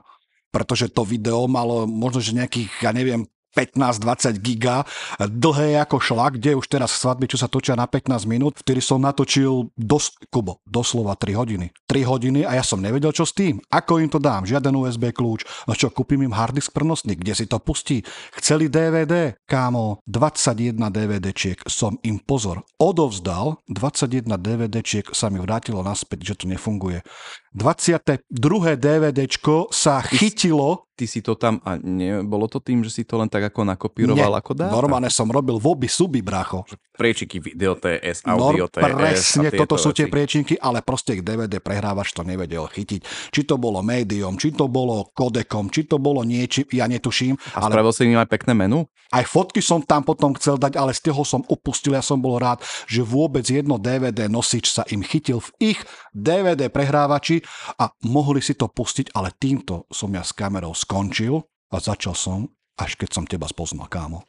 Pretože 0.52 0.92
to 0.92 1.08
video 1.08 1.48
malo 1.48 1.88
možno, 1.88 2.20
že 2.20 2.36
nejakých, 2.36 2.70
ja 2.84 2.92
neviem, 2.92 3.24
15-20 3.56 4.40
giga, 4.40 4.88
dlhé 5.20 5.84
ako 5.84 6.00
šlak, 6.00 6.40
kde 6.40 6.56
už 6.56 6.66
teraz 6.72 6.96
svadby, 6.96 7.28
čo 7.28 7.36
sa 7.36 7.52
točia 7.52 7.76
na 7.76 7.84
15 7.84 8.24
minút, 8.24 8.56
vtedy 8.64 8.80
som 8.80 9.04
natočil 9.04 9.68
dos, 9.76 10.16
Kubo, 10.32 10.64
doslova 10.64 11.20
3 11.20 11.36
hodiny. 11.36 11.68
3 11.88 12.08
hodiny 12.08 12.48
a 12.48 12.56
ja 12.56 12.64
som 12.64 12.80
nevedel, 12.80 13.12
čo 13.12 13.28
s 13.28 13.36
tým. 13.36 13.60
Ako 13.68 14.00
im 14.00 14.08
to 14.08 14.24
dám? 14.24 14.48
Žiaden 14.48 14.76
USB 14.76 15.12
kľúč. 15.12 15.44
No 15.68 15.76
čo, 15.76 15.92
kúpim 15.92 16.24
im 16.24 16.32
harddisk 16.32 16.72
prenosný, 16.72 17.20
kde 17.20 17.34
si 17.36 17.46
to 17.48 17.60
pustí? 17.60 18.08
Chceli 18.40 18.72
DVD? 18.72 19.36
Kámo, 19.44 20.00
21 20.08 20.80
DVDčiek 20.88 21.60
som 21.68 22.00
im 22.08 22.24
pozor 22.24 22.64
odovzdal, 22.80 23.60
21 23.68 24.32
DVDčiek 24.40 25.12
sa 25.12 25.28
mi 25.28 25.44
vrátilo 25.44 25.84
naspäť, 25.84 26.24
že 26.24 26.34
to 26.40 26.46
nefunguje. 26.48 27.04
22. 27.52 28.32
DVDčko 28.80 29.68
sa 29.76 30.00
chytilo 30.00 30.92
Ty 31.02 31.10
si 31.10 31.26
to 31.26 31.34
tam, 31.34 31.58
a 31.66 31.82
nie, 31.82 32.22
bolo 32.22 32.46
to 32.46 32.62
tým, 32.62 32.86
že 32.86 32.94
si 32.94 33.04
to 33.10 33.18
len 33.18 33.26
tak 33.26 33.50
ako 33.50 33.66
nakopíroval 33.66 34.22
Nie, 34.22 34.38
ako 34.38 34.54
dáta? 34.54 34.70
Normálne 34.70 35.10
som 35.10 35.26
robil 35.34 35.58
v 35.58 35.66
obi 35.66 35.90
suby, 35.90 36.22
bracho. 36.22 36.62
Priečiky 36.94 37.42
video 37.42 37.74
TS, 37.74 38.22
No, 38.30 38.38
audio 38.38 38.70
TS 38.70 38.86
presne, 38.86 39.50
toto 39.50 39.82
sú 39.82 39.98
tie 39.98 40.06
priečinky, 40.06 40.62
ale 40.62 40.86
proste 40.86 41.18
ich 41.18 41.26
DVD 41.26 41.58
prehrávač 41.58 42.14
to 42.14 42.22
nevedel 42.22 42.70
chytiť. 42.70 43.34
Či 43.34 43.42
to 43.50 43.58
bolo 43.58 43.82
médium, 43.82 44.38
či 44.38 44.54
to 44.54 44.70
bolo 44.70 45.10
kodekom, 45.18 45.74
či 45.74 45.90
to 45.90 45.98
bolo 45.98 46.22
niečím, 46.22 46.70
ja 46.70 46.86
netuším. 46.86 47.34
A 47.58 47.66
Ale 47.66 47.82
spravil 47.82 47.94
si 47.98 48.06
im 48.06 48.22
aj 48.22 48.30
pekné 48.30 48.54
menu? 48.54 48.86
aj 49.12 49.28
fotky 49.28 49.60
som 49.60 49.84
tam 49.84 50.08
potom 50.08 50.32
chcel 50.40 50.56
dať, 50.56 50.80
ale 50.80 50.96
z 50.96 51.12
toho 51.12 51.28
som 51.28 51.44
upustil. 51.52 52.00
Ja 52.00 52.00
som 52.00 52.24
bol 52.24 52.40
rád, 52.40 52.64
že 52.88 53.04
vôbec 53.04 53.44
jedno 53.44 53.76
DVD 53.76 54.32
nosič 54.32 54.72
sa 54.72 54.88
im 54.88 55.04
chytil 55.04 55.44
v 55.44 55.76
ich 55.76 55.80
DVD 56.16 56.72
prehrávači 56.72 57.41
a 57.78 57.90
mohli 58.08 58.40
si 58.40 58.56
to 58.56 58.72
pustiť, 58.72 59.14
ale 59.18 59.36
týmto 59.36 59.90
som 59.92 60.10
ja 60.14 60.24
s 60.24 60.34
kamerou 60.34 60.74
skončil 60.74 61.42
a 61.72 61.78
začal 61.78 62.16
som, 62.16 62.50
až 62.78 62.96
keď 62.96 63.10
som 63.10 63.26
teba 63.28 63.48
spoznal, 63.50 63.90
kámo. 63.92 64.24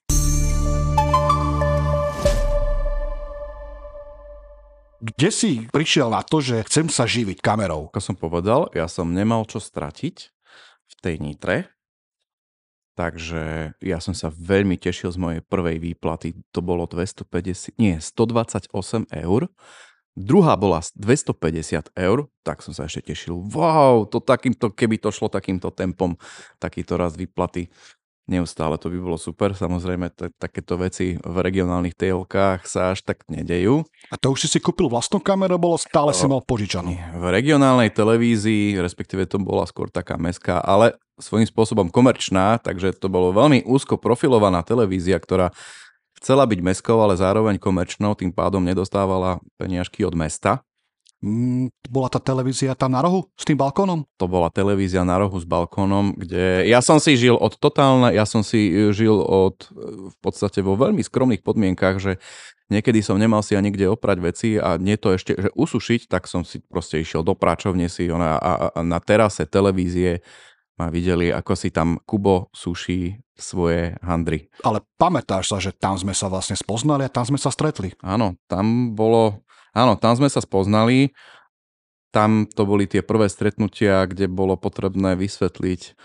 Kde 4.97 5.29
si 5.29 5.51
prišiel 5.69 6.09
na 6.09 6.25
to, 6.25 6.41
že 6.41 6.65
chcem 6.65 6.89
sa 6.89 7.05
živiť 7.05 7.37
kamerou? 7.37 7.93
Ako 7.93 8.01
som 8.01 8.17
povedal, 8.17 8.73
ja 8.73 8.89
som 8.89 9.13
nemal 9.13 9.45
čo 9.45 9.61
stratiť 9.61 10.15
v 10.89 10.93
tej 11.05 11.15
nitre, 11.21 11.69
takže 12.97 13.77
ja 13.77 14.01
som 14.01 14.17
sa 14.17 14.33
veľmi 14.33 14.73
tešil 14.73 15.13
z 15.13 15.21
mojej 15.21 15.41
prvej 15.45 15.77
výplaty. 15.77 16.33
To 16.49 16.65
bolo 16.65 16.89
250, 16.89 17.77
nie, 17.77 18.01
128 18.01 18.73
eur. 19.13 19.41
Druhá 20.17 20.57
bola 20.57 20.81
250 20.97 21.93
eur, 21.93 22.25
tak 22.41 22.65
som 22.65 22.73
sa 22.73 22.89
ešte 22.89 23.13
tešil. 23.13 23.37
Wow, 23.53 24.09
to 24.09 24.17
takýmto, 24.17 24.73
keby 24.73 24.97
to 24.97 25.13
šlo 25.13 25.29
takýmto 25.29 25.69
tempom, 25.69 26.17
takýto 26.57 26.97
raz 26.97 27.13
výplaty 27.13 27.69
neustále, 28.27 28.75
to 28.75 28.91
by 28.91 28.99
bolo 28.99 29.15
super. 29.15 29.55
Samozrejme, 29.55 30.11
t- 30.11 30.33
takéto 30.35 30.75
veci 30.75 31.15
v 31.21 31.35
regionálnych 31.39 31.95
telkách 31.95 32.67
sa 32.67 32.91
až 32.91 33.05
tak 33.07 33.23
nedejú. 33.31 33.87
A 34.11 34.19
to 34.19 34.35
už 34.35 34.45
si 34.45 34.47
si 34.51 34.59
kúpil 34.59 34.91
vlastnú 34.91 35.23
kameru, 35.23 35.55
bolo 35.55 35.79
stále 35.79 36.11
si 36.11 36.27
mal 36.27 36.43
požičanú. 36.43 36.91
V 36.97 37.25
regionálnej 37.31 37.93
televízii, 37.93 38.77
respektíve 38.83 39.25
to 39.25 39.39
bola 39.39 39.63
skôr 39.63 39.87
taká 39.87 40.19
meská, 40.19 40.59
ale 40.59 40.99
svojím 41.17 41.47
spôsobom 41.49 41.87
komerčná, 41.89 42.61
takže 42.61 42.93
to 42.93 43.07
bolo 43.09 43.33
veľmi 43.33 43.65
úzko 43.65 43.97
profilovaná 43.97 44.61
televízia, 44.61 45.17
ktorá 45.17 45.55
chcela 46.17 46.43
byť 46.49 46.59
meskou, 46.65 46.97
ale 46.97 47.15
zároveň 47.15 47.61
komerčnou, 47.61 48.17
tým 48.17 48.33
pádom 48.33 48.61
nedostávala 48.65 49.39
peniažky 49.55 50.01
od 50.03 50.17
mesta. 50.17 50.65
Mm, 51.17 51.73
bola 51.89 52.13
tá 52.13 52.21
televízia 52.21 52.77
tam 52.77 52.93
na 52.93 53.01
rohu 53.01 53.25
s 53.33 53.41
tým 53.41 53.57
balkónom? 53.57 54.05
To 54.21 54.29
bola 54.29 54.53
televízia 54.53 55.01
na 55.01 55.17
rohu 55.17 55.33
s 55.41 55.49
balkónom, 55.49 56.13
kde 56.13 56.69
ja 56.69 56.77
som 56.77 57.01
si 57.01 57.17
žil 57.17 57.33
od 57.33 57.57
totálne, 57.57 58.13
ja 58.13 58.21
som 58.29 58.45
si 58.45 58.69
e, 58.69 58.93
žil 58.93 59.17
od 59.17 59.65
e, 59.65 60.13
v 60.13 60.17
podstate 60.21 60.61
vo 60.61 60.77
veľmi 60.77 61.01
skromných 61.01 61.41
podmienkach, 61.41 61.97
že 61.97 62.21
niekedy 62.69 63.01
som 63.01 63.17
nemal 63.17 63.41
si 63.41 63.57
ani 63.57 63.73
kde 63.73 63.89
oprať 63.89 64.17
veci 64.21 64.49
a 64.61 64.77
nie 64.77 64.93
to 64.93 65.17
ešte, 65.17 65.33
že 65.33 65.49
usušiť, 65.57 66.05
tak 66.05 66.29
som 66.29 66.45
si 66.45 66.61
proste 66.61 67.01
išiel 67.01 67.25
do 67.25 67.33
práčovne 67.33 67.89
si 67.89 68.13
ona, 68.13 68.37
a, 68.37 68.69
a 68.77 68.79
na 68.85 69.01
terase 69.01 69.49
televízie 69.49 70.21
ma 70.77 70.93
videli, 70.93 71.33
ako 71.33 71.53
si 71.57 71.73
tam 71.73 71.97
Kubo 72.05 72.53
suší 72.53 73.17
svoje 73.33 73.97
handry. 74.05 74.49
Ale 74.61 74.85
pamätáš 74.97 75.49
sa, 75.49 75.57
že 75.57 75.73
tam 75.73 75.97
sme 75.97 76.13
sa 76.13 76.29
vlastne 76.29 76.53
spoznali 76.57 77.05
a 77.05 77.13
tam 77.13 77.25
sme 77.25 77.41
sa 77.41 77.49
stretli. 77.49 77.93
Áno, 78.01 78.37
tam 78.45 78.93
bolo, 78.93 79.41
áno, 79.73 79.97
tam 79.97 80.13
sme 80.17 80.29
sa 80.29 80.41
spoznali, 80.41 81.13
tam 82.13 82.45
to 82.49 82.65
boli 82.65 82.85
tie 82.85 83.01
prvé 83.01 83.29
stretnutia, 83.29 84.05
kde 84.05 84.29
bolo 84.29 84.57
potrebné 84.57 85.17
vysvetliť 85.17 85.97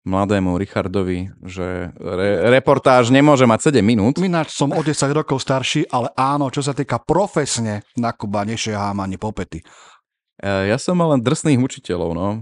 mladému 0.00 0.56
Richardovi, 0.56 1.28
že 1.44 1.92
re, 1.92 2.30
reportáž 2.48 3.12
nemôže 3.12 3.44
mať 3.44 3.68
7 3.68 3.84
minút. 3.84 4.16
Ináč 4.16 4.56
som 4.56 4.72
o 4.72 4.80
10 4.80 4.96
rokov 5.12 5.44
starší, 5.44 5.92
ale 5.92 6.08
áno, 6.16 6.48
čo 6.48 6.64
sa 6.64 6.72
týka 6.72 6.96
profesne, 7.04 7.84
na 8.00 8.16
Kuba 8.16 8.48
nešiahám 8.48 9.04
ani 9.04 9.20
po 9.20 9.28
pety. 9.30 9.60
E, 10.40 10.72
Ja 10.72 10.80
som 10.80 10.96
mal 10.96 11.12
len 11.12 11.20
drsných 11.20 11.60
učiteľov, 11.60 12.16
no. 12.16 12.40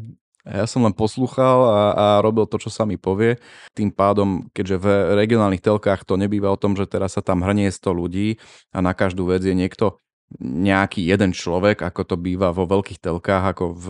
Ja 0.49 0.65
som 0.65 0.81
len 0.81 0.97
poslúchal 0.97 1.61
a, 1.69 1.81
a 1.93 2.07
robil 2.25 2.49
to, 2.49 2.57
čo 2.57 2.73
sa 2.73 2.89
mi 2.89 2.97
povie. 2.97 3.37
Tým 3.77 3.93
pádom, 3.93 4.49
keďže 4.57 4.77
v 4.81 4.87
regionálnych 5.21 5.61
telkách 5.61 6.09
to 6.09 6.17
nebýva 6.17 6.49
o 6.49 6.61
tom, 6.61 6.73
že 6.73 6.89
teraz 6.89 7.21
sa 7.21 7.23
tam 7.23 7.45
hrnie 7.45 7.69
100 7.69 7.85
ľudí 7.93 8.41
a 8.73 8.81
na 8.81 8.97
každú 8.97 9.29
vec 9.29 9.45
je 9.45 9.53
niekto 9.53 10.01
nejaký 10.41 11.05
jeden 11.05 11.33
človek, 11.37 11.85
ako 11.85 12.03
to 12.05 12.17
býva 12.17 12.53
vo 12.53 12.65
veľkých 12.69 13.01
telkách, 13.01 13.45
ako 13.57 13.65
v, 13.73 13.87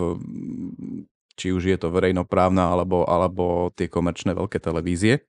či 1.39 1.55
už 1.55 1.63
je 1.67 1.77
to 1.79 1.91
verejnoprávna 1.91 2.71
alebo, 2.71 3.07
alebo 3.07 3.71
tie 3.75 3.87
komerčné 3.87 4.35
veľké 4.35 4.59
televízie. 4.59 5.23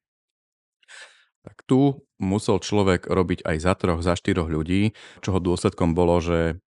Tak 1.47 1.65
tu 1.65 2.05
musel 2.21 2.61
človek 2.61 3.09
robiť 3.09 3.47
aj 3.47 3.57
za 3.63 3.73
troch, 3.79 4.01
za 4.03 4.15
štyroch 4.19 4.51
ľudí, 4.51 4.93
čoho 5.25 5.41
dôsledkom 5.41 5.97
bolo, 5.97 6.21
že 6.21 6.61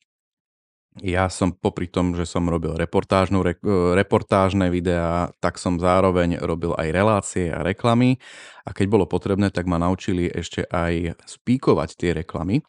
ja 1.01 1.25
som 1.25 1.49
popri 1.49 1.89
tom, 1.89 2.13
že 2.13 2.29
som 2.29 2.45
robil 2.45 2.77
reportážnu, 2.77 3.41
re, 3.41 3.57
reportážne 3.97 4.69
videá, 4.69 5.33
tak 5.41 5.57
som 5.57 5.81
zároveň 5.81 6.37
robil 6.37 6.77
aj 6.77 6.87
relácie 6.93 7.49
a 7.49 7.65
reklamy. 7.65 8.21
A 8.61 8.77
keď 8.77 8.85
bolo 8.93 9.05
potrebné, 9.09 9.49
tak 9.49 9.65
ma 9.65 9.81
naučili 9.81 10.29
ešte 10.29 10.69
aj 10.69 11.17
spíkovať 11.25 11.89
tie 11.97 12.11
reklamy. 12.13 12.61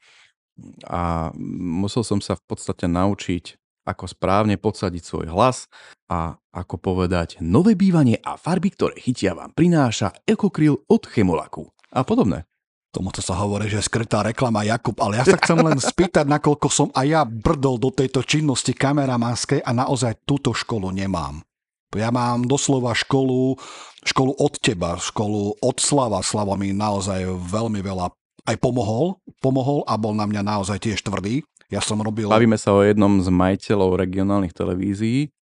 A 0.88 1.34
musel 1.76 2.06
som 2.06 2.24
sa 2.24 2.38
v 2.38 2.44
podstate 2.48 2.88
naučiť, 2.88 3.60
ako 3.84 4.08
správne 4.08 4.56
podsadiť 4.56 5.02
svoj 5.04 5.26
hlas 5.28 5.68
a 6.08 6.40
ako 6.56 6.80
povedať 6.80 7.44
nové 7.44 7.76
bývanie 7.76 8.16
a 8.24 8.40
farby, 8.40 8.72
ktoré 8.72 8.96
chytia 8.96 9.36
vám 9.36 9.52
prináša 9.52 10.16
Ekokryl 10.24 10.80
od 10.88 11.04
Chemolaku. 11.04 11.68
A 11.92 12.00
podobné. 12.00 12.48
Tomu 12.94 13.10
to 13.10 13.18
sa 13.18 13.34
hovorí, 13.34 13.66
že 13.66 13.82
je 13.82 13.90
skrytá 13.90 14.22
reklama 14.22 14.62
Jakub, 14.62 14.94
ale 15.02 15.18
ja 15.18 15.26
sa 15.26 15.34
chcem 15.34 15.58
len 15.58 15.82
spýtať, 15.82 16.30
nakoľko 16.30 16.70
som 16.70 16.88
aj 16.94 17.06
ja 17.10 17.26
brdol 17.26 17.82
do 17.82 17.90
tejto 17.90 18.22
činnosti 18.22 18.70
kameramanskej 18.70 19.66
a 19.66 19.74
naozaj 19.74 20.22
túto 20.22 20.54
školu 20.54 20.94
nemám. 20.94 21.42
Ja 21.98 22.14
mám 22.14 22.46
doslova 22.46 22.94
školu, 22.94 23.58
školu 24.06 24.38
od 24.38 24.54
teba, 24.62 24.94
školu 24.98 25.58
od 25.58 25.76
Slava. 25.82 26.22
Slava 26.22 26.54
mi 26.54 26.70
naozaj 26.70 27.26
veľmi 27.26 27.82
veľa 27.82 28.14
aj 28.46 28.56
pomohol, 28.62 29.18
pomohol 29.42 29.82
a 29.90 29.98
bol 29.98 30.14
na 30.14 30.30
mňa 30.30 30.42
naozaj 30.46 30.78
tiež 30.78 31.02
tvrdý. 31.02 31.42
Ja 31.72 31.82
som 31.82 31.98
robil... 31.98 32.30
Bavíme 32.30 32.58
sa 32.58 32.70
o 32.76 32.86
jednom 32.86 33.18
z 33.18 33.26
majiteľov 33.26 33.98
regionálnych 33.98 34.54
televízií, 34.54 35.34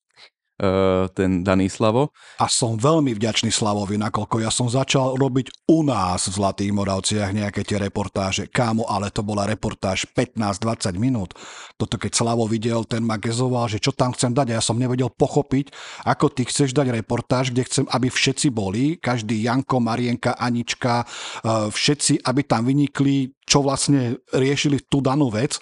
ten 1.11 1.42
daný 1.42 1.66
Slavo. 1.66 2.14
A 2.38 2.47
som 2.47 2.78
veľmi 2.78 3.19
vďačný 3.19 3.50
Slavovi, 3.50 3.99
nakoľko 3.99 4.37
ja 4.38 4.50
som 4.54 4.71
začal 4.71 5.19
robiť 5.19 5.66
u 5.66 5.83
nás 5.83 6.31
v 6.31 6.38
Zlatých 6.38 6.71
Moravciach 6.71 7.35
nejaké 7.35 7.66
tie 7.66 7.83
reportáže. 7.83 8.47
Kámo, 8.47 8.87
ale 8.87 9.11
to 9.11 9.26
bola 9.26 9.42
reportáž 9.42 10.07
15-20 10.14 10.95
minút. 11.02 11.35
Toto 11.75 11.99
keď 11.99 12.14
Slavo 12.14 12.47
videl, 12.47 12.87
ten 12.87 13.02
ma 13.02 13.19
gezoval, 13.19 13.66
že 13.66 13.83
čo 13.83 13.90
tam 13.90 14.14
chcem 14.14 14.31
dať 14.31 14.54
a 14.54 14.57
ja 14.59 14.62
som 14.62 14.78
nevedel 14.78 15.11
pochopiť, 15.11 15.75
ako 16.07 16.31
ty 16.31 16.47
chceš 16.47 16.71
dať 16.71 16.95
reportáž, 16.95 17.50
kde 17.50 17.66
chcem, 17.66 17.85
aby 17.90 18.07
všetci 18.07 18.54
boli, 18.54 19.02
každý 19.02 19.42
Janko, 19.42 19.83
Marienka, 19.83 20.38
Anička, 20.38 21.02
eh, 21.02 21.69
všetci, 21.75 22.23
aby 22.23 22.40
tam 22.47 22.71
vynikli, 22.71 23.35
čo 23.42 23.66
vlastne 23.66 24.23
riešili 24.31 24.87
tú 24.87 25.02
danú 25.02 25.26
vec. 25.26 25.59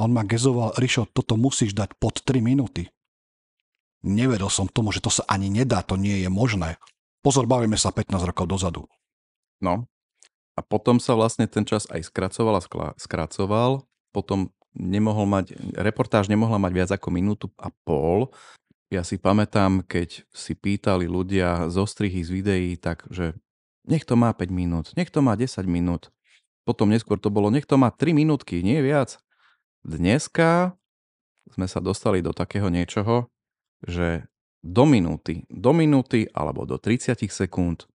A 0.00 0.08
on 0.08 0.10
ma 0.10 0.26
gezoval, 0.26 0.74
Rišo, 0.74 1.12
toto 1.12 1.36
musíš 1.36 1.76
dať 1.76 1.94
pod 2.00 2.24
3 2.24 2.40
minúty. 2.40 2.88
Nevedel 4.02 4.50
som 4.50 4.66
tomu, 4.66 4.90
že 4.90 4.98
to 4.98 5.14
sa 5.14 5.22
ani 5.30 5.46
nedá, 5.46 5.82
to 5.86 5.94
nie 5.94 6.26
je 6.26 6.30
možné. 6.30 6.78
Pozor, 7.22 7.46
bavíme 7.46 7.78
sa 7.78 7.94
15 7.94 8.18
rokov 8.26 8.50
dozadu. 8.50 8.82
No. 9.62 9.86
A 10.58 10.60
potom 10.60 10.98
sa 10.98 11.14
vlastne 11.14 11.46
ten 11.46 11.62
čas 11.62 11.86
aj 11.86 12.10
skracoval 12.10 12.58
a 12.58 12.62
skracoval. 12.98 13.86
Potom 14.10 14.50
nemohol 14.74 15.24
mať, 15.30 15.54
reportáž 15.78 16.26
nemohla 16.26 16.58
mať 16.58 16.72
viac 16.74 16.90
ako 16.90 17.08
minútu 17.14 17.46
a 17.56 17.70
pol. 17.86 18.28
Ja 18.92 19.06
si 19.06 19.16
pamätám, 19.16 19.80
keď 19.86 20.26
si 20.34 20.52
pýtali 20.52 21.08
ľudia 21.08 21.72
zo 21.72 21.88
strihy 21.88 22.20
z 22.20 22.30
videí, 22.34 22.70
tak 22.76 23.08
že 23.08 23.32
nech 23.88 24.04
to 24.04 24.18
má 24.18 24.34
5 24.36 24.52
minút, 24.52 24.92
nech 24.98 25.08
to 25.08 25.24
má 25.24 25.32
10 25.32 25.64
minút. 25.64 26.12
Potom 26.68 26.92
neskôr 26.92 27.16
to 27.16 27.32
bolo, 27.32 27.48
nech 27.48 27.64
to 27.64 27.80
má 27.80 27.88
3 27.88 28.12
minútky, 28.12 28.60
nie 28.60 28.84
viac. 28.84 29.16
Dneska 29.80 30.76
sme 31.48 31.66
sa 31.66 31.80
dostali 31.80 32.20
do 32.20 32.36
takého 32.36 32.68
niečoho, 32.68 33.31
že 33.82 34.26
do 34.62 34.86
minúty, 34.86 35.42
do 35.50 35.74
minúty 35.74 36.30
alebo 36.30 36.62
do 36.62 36.78
30 36.78 37.18
sekúnd, 37.26 37.90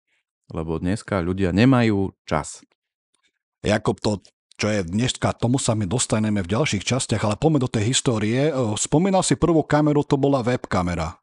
lebo 0.47 0.79
dneska 0.79 1.19
ľudia 1.19 1.51
nemajú 1.51 2.15
čas. 2.23 2.63
Jakob, 3.63 3.99
to, 3.99 4.23
čo 4.55 4.67
je 4.71 4.83
dneska, 4.83 5.35
tomu 5.35 5.59
sa 5.59 5.75
my 5.75 5.87
dostaneme 5.87 6.43
v 6.43 6.51
ďalších 6.51 6.83
častiach, 6.83 7.23
ale 7.23 7.39
poďme 7.39 7.63
do 7.63 7.71
tej 7.71 7.91
histórie. 7.95 8.51
Spomínal 8.79 9.23
si 9.23 9.35
prvú 9.35 9.63
kameru, 9.63 10.03
to 10.03 10.15
bola 10.19 10.43
webkamera. 10.43 11.19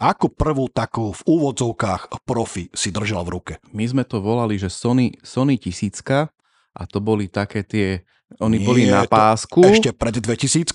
Ako 0.00 0.32
prvú 0.32 0.72
takú 0.72 1.12
v 1.12 1.22
úvodzovkách 1.28 2.24
profi 2.24 2.72
si 2.72 2.88
držal 2.88 3.26
v 3.28 3.32
ruke? 3.36 3.54
My 3.74 3.84
sme 3.84 4.02
to 4.08 4.24
volali, 4.24 4.56
že 4.56 4.72
Sony, 4.72 5.12
Sony 5.20 5.60
tisícka 5.60 6.32
a 6.72 6.82
to 6.88 7.04
boli 7.04 7.28
také 7.28 7.66
tie, 7.66 8.00
oni 8.40 8.62
Nie, 8.62 8.66
boli 8.66 8.82
na 8.88 9.04
pásku. 9.04 9.60
Ešte 9.60 9.92
pred 9.92 10.16
2000 10.16 10.72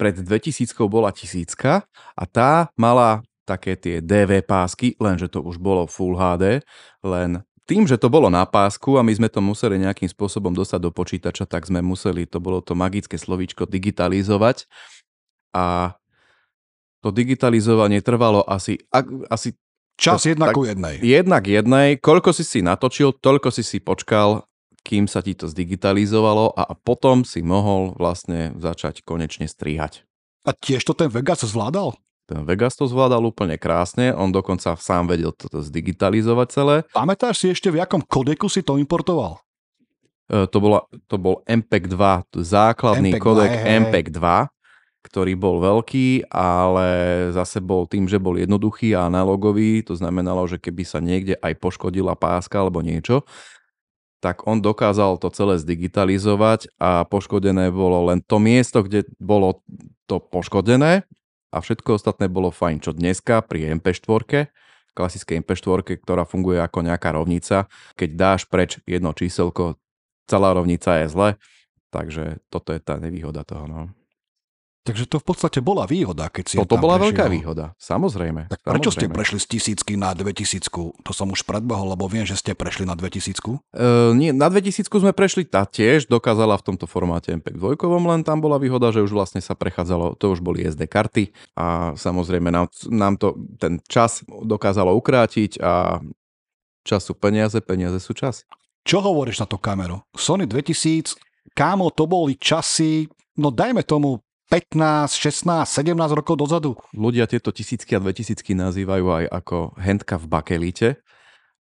pred 0.00 0.16
2000 0.16 0.72
bola 0.88 1.12
tisícka 1.12 1.84
a 2.16 2.24
tá 2.24 2.72
mala 2.80 3.20
také 3.44 3.76
tie 3.76 4.00
DV 4.00 4.48
pásky, 4.48 4.96
lenže 4.96 5.28
to 5.28 5.44
už 5.44 5.60
bolo 5.60 5.84
Full 5.84 6.16
HD, 6.16 6.64
len 7.04 7.44
tým, 7.68 7.84
že 7.84 8.00
to 8.00 8.08
bolo 8.08 8.32
na 8.32 8.48
pásku 8.48 8.96
a 8.96 9.04
my 9.04 9.12
sme 9.12 9.28
to 9.28 9.44
museli 9.44 9.76
nejakým 9.76 10.08
spôsobom 10.08 10.56
dostať 10.56 10.80
do 10.80 10.90
počítača, 10.90 11.44
tak 11.44 11.68
sme 11.68 11.84
museli, 11.84 12.24
to 12.24 12.40
bolo 12.40 12.64
to 12.64 12.72
magické 12.72 13.20
slovíčko 13.20 13.68
digitalizovať 13.68 14.64
a 15.52 15.94
to 17.04 17.12
digitalizovanie 17.12 18.00
trvalo 18.00 18.40
asi, 18.48 18.80
asi 19.28 19.52
Čas 20.00 20.24
jednak 20.24 20.56
ku 20.56 20.64
jednej. 20.64 20.96
Jednak 21.04 21.44
jednej. 21.44 22.00
Koľko 22.00 22.32
si 22.32 22.40
si 22.40 22.64
natočil, 22.64 23.12
toľko 23.20 23.52
si 23.52 23.60
si 23.60 23.84
počkal 23.84 24.48
kým 24.90 25.06
sa 25.06 25.22
ti 25.22 25.38
to 25.38 25.46
zdigitalizovalo 25.46 26.50
a 26.50 26.74
potom 26.74 27.22
si 27.22 27.46
mohol 27.46 27.94
vlastne 27.94 28.50
začať 28.58 29.06
konečne 29.06 29.46
strihať. 29.46 30.02
A 30.42 30.50
tiež 30.50 30.82
to 30.82 30.98
ten 30.98 31.06
Vegas 31.06 31.46
zvládal? 31.46 31.94
Ten 32.26 32.42
Vegas 32.42 32.74
to 32.74 32.90
zvládal 32.90 33.22
úplne 33.22 33.54
krásne, 33.54 34.10
on 34.10 34.34
dokonca 34.34 34.74
sám 34.74 35.06
vedel 35.06 35.30
toto 35.30 35.62
zdigitalizovať 35.62 36.48
celé. 36.50 36.76
Pamätáš 36.90 37.38
si 37.38 37.46
ešte 37.54 37.70
v 37.70 37.78
jakom 37.78 38.02
kodeku 38.02 38.50
si 38.50 38.66
to 38.66 38.82
importoval? 38.82 39.38
E, 40.26 40.50
to, 40.50 40.58
bola, 40.58 40.82
to 41.06 41.22
bol 41.22 41.46
MPEG 41.46 41.86
2, 41.86 42.42
základný 42.42 43.14
MPEG 43.14 43.22
kodek 43.22 43.54
hej, 43.54 43.66
MPEG 43.86 44.06
2, 44.18 45.06
ktorý 45.06 45.32
bol 45.38 45.62
veľký, 45.62 46.34
ale 46.34 46.88
zase 47.30 47.62
bol 47.62 47.86
tým, 47.86 48.10
že 48.10 48.18
bol 48.18 48.34
jednoduchý 48.34 48.98
a 48.98 49.06
analogový, 49.06 49.86
to 49.86 49.94
znamenalo, 49.94 50.50
že 50.50 50.58
keby 50.58 50.82
sa 50.82 50.98
niekde 50.98 51.38
aj 51.38 51.62
poškodila 51.62 52.18
páska 52.18 52.58
alebo 52.58 52.82
niečo, 52.82 53.22
tak 54.20 54.44
on 54.44 54.60
dokázal 54.60 55.16
to 55.16 55.32
celé 55.32 55.56
zdigitalizovať 55.56 56.76
a 56.76 57.08
poškodené 57.08 57.72
bolo 57.72 58.12
len 58.12 58.20
to 58.20 58.36
miesto, 58.36 58.84
kde 58.84 59.08
bolo 59.16 59.64
to 60.04 60.20
poškodené 60.20 61.08
a 61.50 61.56
všetko 61.58 61.96
ostatné 61.96 62.28
bolo 62.28 62.52
fajn. 62.52 62.84
Čo 62.84 62.92
dneska 62.94 63.40
pri 63.42 63.80
MP4, 63.80 64.52
klasickej 64.92 65.40
MP4, 65.40 66.04
ktorá 66.04 66.28
funguje 66.28 66.60
ako 66.60 66.84
nejaká 66.84 67.16
rovnica, 67.16 67.66
keď 67.96 68.10
dáš 68.14 68.40
preč 68.46 68.78
jedno 68.84 69.16
číselko, 69.16 69.80
celá 70.28 70.52
rovnica 70.54 71.00
je 71.02 71.06
zle, 71.10 71.30
takže 71.90 72.38
toto 72.52 72.70
je 72.76 72.80
tá 72.80 73.00
nevýhoda 73.00 73.42
toho. 73.42 73.66
No. 73.66 73.99
Takže 74.80 75.04
to 75.04 75.20
v 75.20 75.26
podstate 75.28 75.60
bola 75.60 75.84
výhoda, 75.84 76.32
keď 76.32 76.44
si 76.48 76.56
Toto 76.56 76.80
bola 76.80 76.96
prešiel. 76.96 77.12
veľká 77.12 77.26
výhoda, 77.28 77.64
samozrejme. 77.76 78.48
Tak 78.48 78.64
prečo 78.64 78.88
samozrejme. 78.88 78.96
ste 78.96 79.06
prešli 79.12 79.38
z 79.38 79.46
tisícky 79.52 79.92
na 80.00 80.16
2000? 80.16 80.72
To 81.04 81.12
som 81.12 81.28
už 81.28 81.44
predbehol, 81.44 81.92
lebo 81.92 82.08
viem, 82.08 82.24
že 82.24 82.40
ste 82.40 82.56
prešli 82.56 82.88
na 82.88 82.96
2000. 82.96 83.44
Uh, 83.44 83.60
e, 83.76 84.16
nie, 84.16 84.32
na 84.32 84.48
2000 84.48 84.88
sme 84.88 85.12
prešli, 85.12 85.44
tá 85.44 85.68
tiež 85.68 86.08
dokázala 86.08 86.56
v 86.56 86.64
tomto 86.72 86.88
formáte 86.88 87.28
MPEG 87.28 87.60
2, 87.60 87.76
len 88.08 88.24
tam 88.24 88.40
bola 88.40 88.56
výhoda, 88.56 88.88
že 88.88 89.04
už 89.04 89.12
vlastne 89.12 89.44
sa 89.44 89.52
prechádzalo, 89.52 90.16
to 90.16 90.32
už 90.32 90.40
boli 90.40 90.64
SD 90.64 90.88
karty 90.88 91.36
a 91.60 91.92
samozrejme 92.00 92.48
nám, 92.48 92.72
nám 92.88 93.20
to 93.20 93.36
ten 93.60 93.84
čas 93.84 94.24
dokázalo 94.24 94.96
ukrátiť 94.96 95.60
a 95.60 96.00
čas 96.88 97.04
sú 97.04 97.12
peniaze, 97.12 97.60
peniaze 97.60 98.00
sú 98.00 98.16
čas. 98.16 98.48
Čo 98.80 99.04
hovoríš 99.04 99.44
na 99.44 99.46
tú 99.46 99.60
kameru? 99.60 100.00
Sony 100.16 100.48
2000, 100.48 101.20
kámo, 101.52 101.92
to 101.92 102.08
boli 102.08 102.40
časy, 102.40 103.04
no 103.36 103.52
dajme 103.52 103.84
tomu 103.84 104.24
15, 104.50 105.14
16, 105.14 105.62
17 105.62 105.94
rokov 106.10 106.34
dozadu. 106.34 106.74
Ľudia 106.90 107.30
tieto 107.30 107.54
tisícky 107.54 107.94
a 107.94 108.02
dvetisícky 108.02 108.58
nazývajú 108.58 109.06
aj 109.06 109.24
ako 109.30 109.78
hentka 109.78 110.18
v 110.18 110.26
bakelite, 110.26 110.88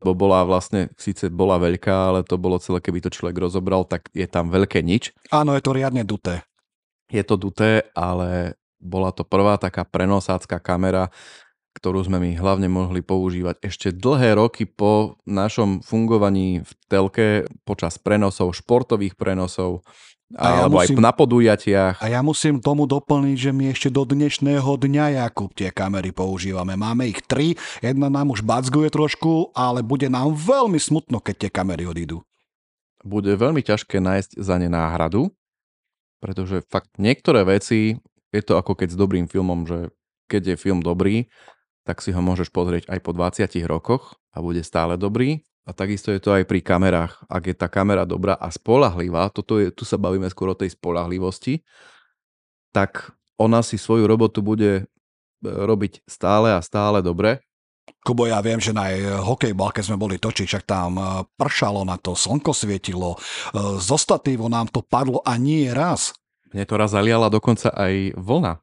bo 0.01 0.17
bola 0.17 0.49
vlastne, 0.49 0.89
síce 0.97 1.29
bola 1.29 1.61
veľká, 1.61 1.93
ale 2.09 2.25
to 2.25 2.41
bolo 2.41 2.57
celé, 2.57 2.81
keby 2.81 3.05
to 3.05 3.13
človek 3.13 3.37
rozobral, 3.37 3.85
tak 3.85 4.09
je 4.17 4.25
tam 4.25 4.49
veľké 4.49 4.81
nič. 4.81 5.13
Áno, 5.29 5.53
je 5.53 5.61
to 5.61 5.77
riadne 5.77 6.09
duté. 6.09 6.41
Je 7.13 7.21
to 7.21 7.37
duté, 7.37 7.85
ale 7.93 8.57
bola 8.81 9.13
to 9.13 9.29
prvá 9.29 9.61
taká 9.61 9.85
prenosácká 9.85 10.57
kamera, 10.57 11.13
ktorú 11.77 12.01
sme 12.01 12.17
my 12.17 12.31
hlavne 12.41 12.73
mohli 12.73 13.05
používať 13.05 13.61
ešte 13.61 13.89
dlhé 13.93 14.41
roky 14.41 14.65
po 14.65 15.21
našom 15.29 15.85
fungovaní 15.85 16.65
v 16.65 16.71
telke 16.89 17.27
počas 17.69 18.01
prenosov, 18.01 18.57
športových 18.57 19.15
prenosov, 19.21 19.85
a 20.39 20.63
alebo 20.63 20.79
ja 20.79 20.87
musím, 20.87 20.99
aj 21.03 21.07
na 21.11 21.13
podujatiach. 21.15 21.97
A 21.99 22.07
ja 22.07 22.21
musím 22.23 22.63
tomu 22.63 22.87
doplniť, 22.87 23.37
že 23.37 23.51
my 23.51 23.75
ešte 23.75 23.89
do 23.91 24.07
dnešného 24.07 24.71
dňa, 24.79 25.27
Jakub, 25.27 25.51
tie 25.51 25.75
kamery 25.75 26.15
používame. 26.15 26.79
Máme 26.79 27.11
ich 27.11 27.19
tri, 27.27 27.59
jedna 27.83 28.07
nám 28.07 28.31
už 28.31 28.47
bacguje 28.47 28.95
trošku, 28.95 29.51
ale 29.59 29.83
bude 29.83 30.07
nám 30.07 30.39
veľmi 30.39 30.79
smutno, 30.79 31.19
keď 31.19 31.47
tie 31.47 31.51
kamery 31.51 31.83
odídu. 31.83 32.23
Bude 33.03 33.35
veľmi 33.35 33.65
ťažké 33.65 33.99
nájsť 33.99 34.39
za 34.39 34.55
ne 34.61 34.71
náhradu, 34.71 35.35
pretože 36.23 36.63
fakt 36.69 36.95
niektoré 37.01 37.43
veci, 37.43 37.99
je 38.31 38.43
to 38.45 38.55
ako 38.55 38.79
keď 38.79 38.95
s 38.95 39.01
dobrým 39.01 39.27
filmom, 39.27 39.67
že 39.67 39.91
keď 40.31 40.55
je 40.55 40.63
film 40.63 40.79
dobrý, 40.79 41.27
tak 41.83 41.99
si 42.05 42.15
ho 42.15 42.23
môžeš 42.23 42.55
pozrieť 42.55 42.87
aj 42.87 43.01
po 43.03 43.11
20 43.11 43.51
rokoch 43.67 44.15
a 44.31 44.39
bude 44.39 44.63
stále 44.63 44.95
dobrý. 44.95 45.43
A 45.69 45.77
takisto 45.77 46.09
je 46.11 46.21
to 46.21 46.33
aj 46.33 46.49
pri 46.49 46.65
kamerách. 46.65 47.21
Ak 47.29 47.47
je 47.47 47.55
tá 47.55 47.69
kamera 47.69 48.09
dobrá 48.09 48.35
a 48.35 48.49
spolahlivá, 48.49 49.29
toto 49.31 49.61
je, 49.61 49.69
tu 49.69 49.85
sa 49.85 50.01
bavíme 50.01 50.27
skôr 50.33 50.51
o 50.51 50.59
tej 50.59 50.73
spolahlivosti, 50.73 51.61
tak 52.73 53.13
ona 53.37 53.61
si 53.61 53.77
svoju 53.77 54.09
robotu 54.09 54.41
bude 54.41 54.73
e, 54.81 54.83
robiť 55.45 56.05
stále 56.09 56.53
a 56.53 56.61
stále 56.61 57.05
dobre. 57.05 57.45
Kubo, 58.01 58.25
ja 58.25 58.41
viem, 58.41 58.63
že 58.63 58.73
na 58.73 58.89
hokejbal, 59.21 59.75
keď 59.75 59.93
sme 59.93 60.01
boli 60.01 60.17
točiť, 60.17 60.47
však 60.47 60.65
tam 60.65 60.97
e, 60.97 61.05
pršalo 61.37 61.85
na 61.85 62.01
to, 62.01 62.17
slnko 62.17 62.53
svietilo, 62.57 63.17
e, 63.17 63.19
zo 63.81 63.97
statívu 64.01 64.49
nám 64.49 64.73
to 64.73 64.81
padlo 64.81 65.21
a 65.25 65.37
nie 65.37 65.69
raz. 65.73 66.17
Mne 66.51 66.65
to 66.67 66.75
raz 66.75 66.91
zaliala 66.97 67.31
dokonca 67.31 67.71
aj 67.71 68.17
vlna. 68.19 68.59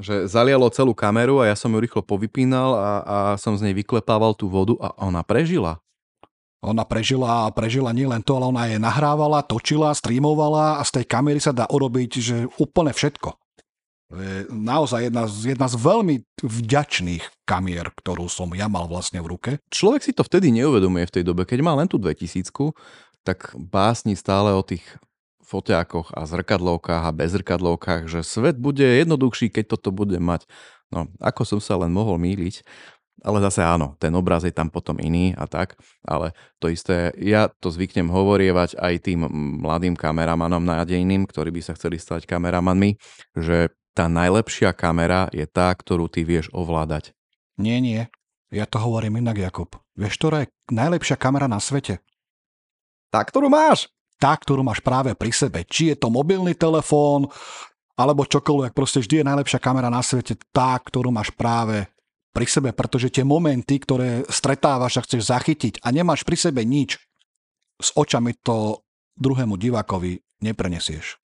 Že 0.00 0.24
zalialo 0.24 0.72
celú 0.72 0.96
kameru 0.96 1.44
a 1.44 1.52
ja 1.52 1.56
som 1.56 1.68
ju 1.68 1.78
rýchlo 1.80 2.00
povypínal 2.00 2.70
a, 2.72 2.90
a 3.02 3.16
som 3.36 3.52
z 3.56 3.68
nej 3.68 3.74
vyklepával 3.76 4.32
tú 4.32 4.48
vodu 4.48 4.72
a 4.80 4.96
ona 5.04 5.20
prežila. 5.20 5.82
Ona 6.62 6.86
prežila 6.86 7.44
a 7.44 7.52
prežila 7.52 7.90
nielen 7.90 8.22
to, 8.22 8.38
ale 8.38 8.46
ona 8.46 8.64
je 8.70 8.78
nahrávala, 8.78 9.42
točila, 9.42 9.90
streamovala 9.92 10.78
a 10.78 10.82
z 10.86 11.02
tej 11.02 11.04
kamery 11.10 11.42
sa 11.42 11.50
dá 11.50 11.66
urobiť, 11.66 12.10
že 12.22 12.36
úplne 12.56 12.94
všetko. 12.94 13.34
Je 14.12 14.44
naozaj 14.52 15.08
jedna 15.08 15.24
z, 15.24 15.56
jedna 15.56 15.66
z 15.72 15.76
veľmi 15.80 16.16
vďačných 16.44 17.48
kamier, 17.48 17.88
ktorú 17.96 18.28
som 18.28 18.52
ja 18.52 18.68
mal 18.68 18.84
vlastne 18.84 19.18
v 19.24 19.34
ruke. 19.34 19.50
Človek 19.72 20.04
si 20.04 20.12
to 20.12 20.22
vtedy 20.22 20.52
neuvedomuje 20.52 21.08
v 21.08 21.14
tej 21.20 21.24
dobe. 21.24 21.48
Keď 21.48 21.58
má 21.64 21.72
len 21.72 21.88
tú 21.88 21.96
2000 21.96 22.52
tak 23.24 23.54
básni 23.56 24.18
stále 24.18 24.52
o 24.52 24.62
tých 24.62 24.84
foťákoch 25.52 26.16
a 26.16 26.24
zrkadlovkách 26.24 27.04
a 27.04 27.12
bezrkadlovkách, 27.12 28.08
že 28.08 28.24
svet 28.24 28.56
bude 28.56 28.84
jednoduchší, 28.84 29.52
keď 29.52 29.76
toto 29.76 29.92
bude 29.92 30.16
mať. 30.16 30.48
No, 30.88 31.12
ako 31.20 31.44
som 31.44 31.60
sa 31.60 31.76
len 31.76 31.92
mohol 31.92 32.16
míliť. 32.16 32.64
Ale 33.22 33.38
zase 33.38 33.62
áno, 33.62 33.94
ten 34.02 34.10
obraz 34.18 34.42
je 34.42 34.50
tam 34.50 34.66
potom 34.66 34.98
iný 34.98 35.30
a 35.38 35.46
tak, 35.46 35.78
ale 36.02 36.34
to 36.58 36.66
isté, 36.66 37.14
ja 37.22 37.46
to 37.46 37.70
zvyknem 37.70 38.10
hovorievať 38.10 38.74
aj 38.74 38.94
tým 39.04 39.28
mladým 39.62 39.94
kameramanom 39.94 40.64
nádejným, 40.64 41.30
ktorí 41.30 41.54
by 41.54 41.62
sa 41.62 41.78
chceli 41.78 42.02
stať 42.02 42.26
kameramanmi, 42.26 42.98
že 43.38 43.70
tá 43.94 44.10
najlepšia 44.10 44.74
kamera 44.74 45.30
je 45.30 45.44
tá, 45.46 45.70
ktorú 45.70 46.10
ty 46.10 46.26
vieš 46.26 46.50
ovládať. 46.50 47.14
Nie, 47.60 47.78
nie. 47.78 48.10
Ja 48.50 48.66
to 48.66 48.82
hovorím 48.82 49.22
inak, 49.22 49.38
Jakub. 49.38 49.78
Vieš, 49.94 50.18
ktorá 50.18 50.44
je 50.44 50.52
najlepšia 50.72 51.14
kamera 51.14 51.46
na 51.46 51.62
svete? 51.62 52.02
Tá, 53.12 53.22
ktorú 53.22 53.52
máš. 53.52 53.92
Tá, 54.22 54.38
ktorú 54.38 54.62
máš 54.62 54.78
práve 54.78 55.18
pri 55.18 55.34
sebe. 55.34 55.66
Či 55.66 55.90
je 55.90 55.96
to 55.98 56.06
mobilný 56.06 56.54
telefón, 56.54 57.26
alebo 57.98 58.22
čokoľvek. 58.22 58.70
Proste 58.70 59.02
vždy 59.02 59.20
je 59.20 59.28
najlepšia 59.28 59.58
kamera 59.58 59.90
na 59.90 59.98
svete 59.98 60.38
tá, 60.54 60.78
ktorú 60.78 61.10
máš 61.10 61.34
práve 61.34 61.90
pri 62.30 62.46
sebe, 62.46 62.70
pretože 62.70 63.10
tie 63.10 63.26
momenty, 63.26 63.82
ktoré 63.82 64.24
stretávaš 64.30 65.02
a 65.02 65.04
chceš 65.04 65.28
zachytiť 65.28 65.82
a 65.84 65.90
nemáš 65.90 66.22
pri 66.22 66.38
sebe 66.38 66.62
nič, 66.62 66.96
s 67.82 67.88
očami 67.98 68.32
to 68.40 68.80
druhému 69.18 69.58
divákovi 69.60 70.22
neprenesieš. 70.40 71.20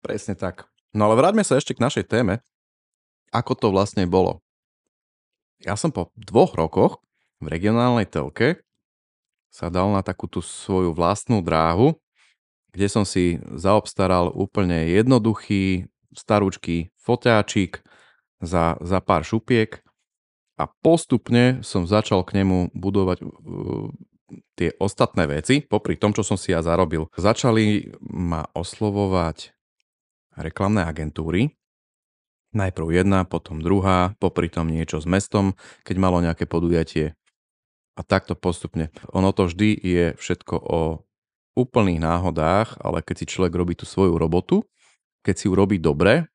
Presne 0.00 0.38
tak. 0.38 0.70
No 0.94 1.10
ale 1.10 1.20
vráťme 1.20 1.44
sa 1.44 1.58
ešte 1.58 1.76
k 1.76 1.84
našej 1.84 2.08
téme. 2.08 2.40
Ako 3.28 3.52
to 3.58 3.68
vlastne 3.68 4.08
bolo? 4.08 4.40
Ja 5.60 5.76
som 5.76 5.92
po 5.92 6.14
dvoch 6.16 6.56
rokoch 6.56 7.04
v 7.42 7.50
regionálnej 7.50 8.08
telke 8.08 8.62
sa 9.48 9.72
dal 9.72 9.90
na 9.90 10.04
takú 10.04 10.28
tú 10.28 10.44
svoju 10.44 10.92
vlastnú 10.92 11.40
dráhu, 11.40 11.96
kde 12.72 12.86
som 12.86 13.02
si 13.02 13.40
zaobstaral 13.56 14.30
úplne 14.30 14.92
jednoduchý, 14.92 15.88
starúčký 16.12 16.92
foťáčik, 17.00 17.80
za, 18.38 18.78
za 18.78 18.98
pár 19.02 19.26
šupiek 19.26 19.82
a 20.58 20.70
postupne 20.82 21.62
som 21.66 21.86
začal 21.86 22.22
k 22.22 22.42
nemu 22.42 22.70
budovať 22.74 23.18
uh, 23.22 23.90
tie 24.58 24.74
ostatné 24.78 25.26
veci, 25.26 25.62
popri 25.62 25.98
tom, 25.98 26.14
čo 26.14 26.22
som 26.22 26.38
si 26.38 26.54
ja 26.54 26.62
zarobil. 26.62 27.10
Začali 27.14 27.94
ma 28.02 28.46
oslovovať 28.54 29.54
reklamné 30.38 30.86
agentúry, 30.86 31.58
najprv 32.54 33.02
jedna, 33.02 33.26
potom 33.26 33.58
druhá, 33.58 34.14
popri 34.22 34.46
tom 34.50 34.70
niečo 34.70 35.02
s 35.02 35.06
mestom, 35.06 35.58
keď 35.82 35.96
malo 35.98 36.22
nejaké 36.22 36.46
podujatie. 36.46 37.17
A 37.98 38.06
takto 38.06 38.38
postupne. 38.38 38.94
Ono 39.10 39.34
to 39.34 39.50
vždy 39.50 39.74
je 39.74 40.06
všetko 40.14 40.54
o 40.54 41.02
úplných 41.58 41.98
náhodách, 41.98 42.78
ale 42.78 43.02
keď 43.02 43.26
si 43.26 43.30
človek 43.34 43.52
robí 43.58 43.74
tú 43.74 43.82
svoju 43.82 44.14
robotu, 44.14 44.62
keď 45.26 45.34
si 45.34 45.44
ju 45.50 45.58
robí 45.58 45.82
dobre, 45.82 46.30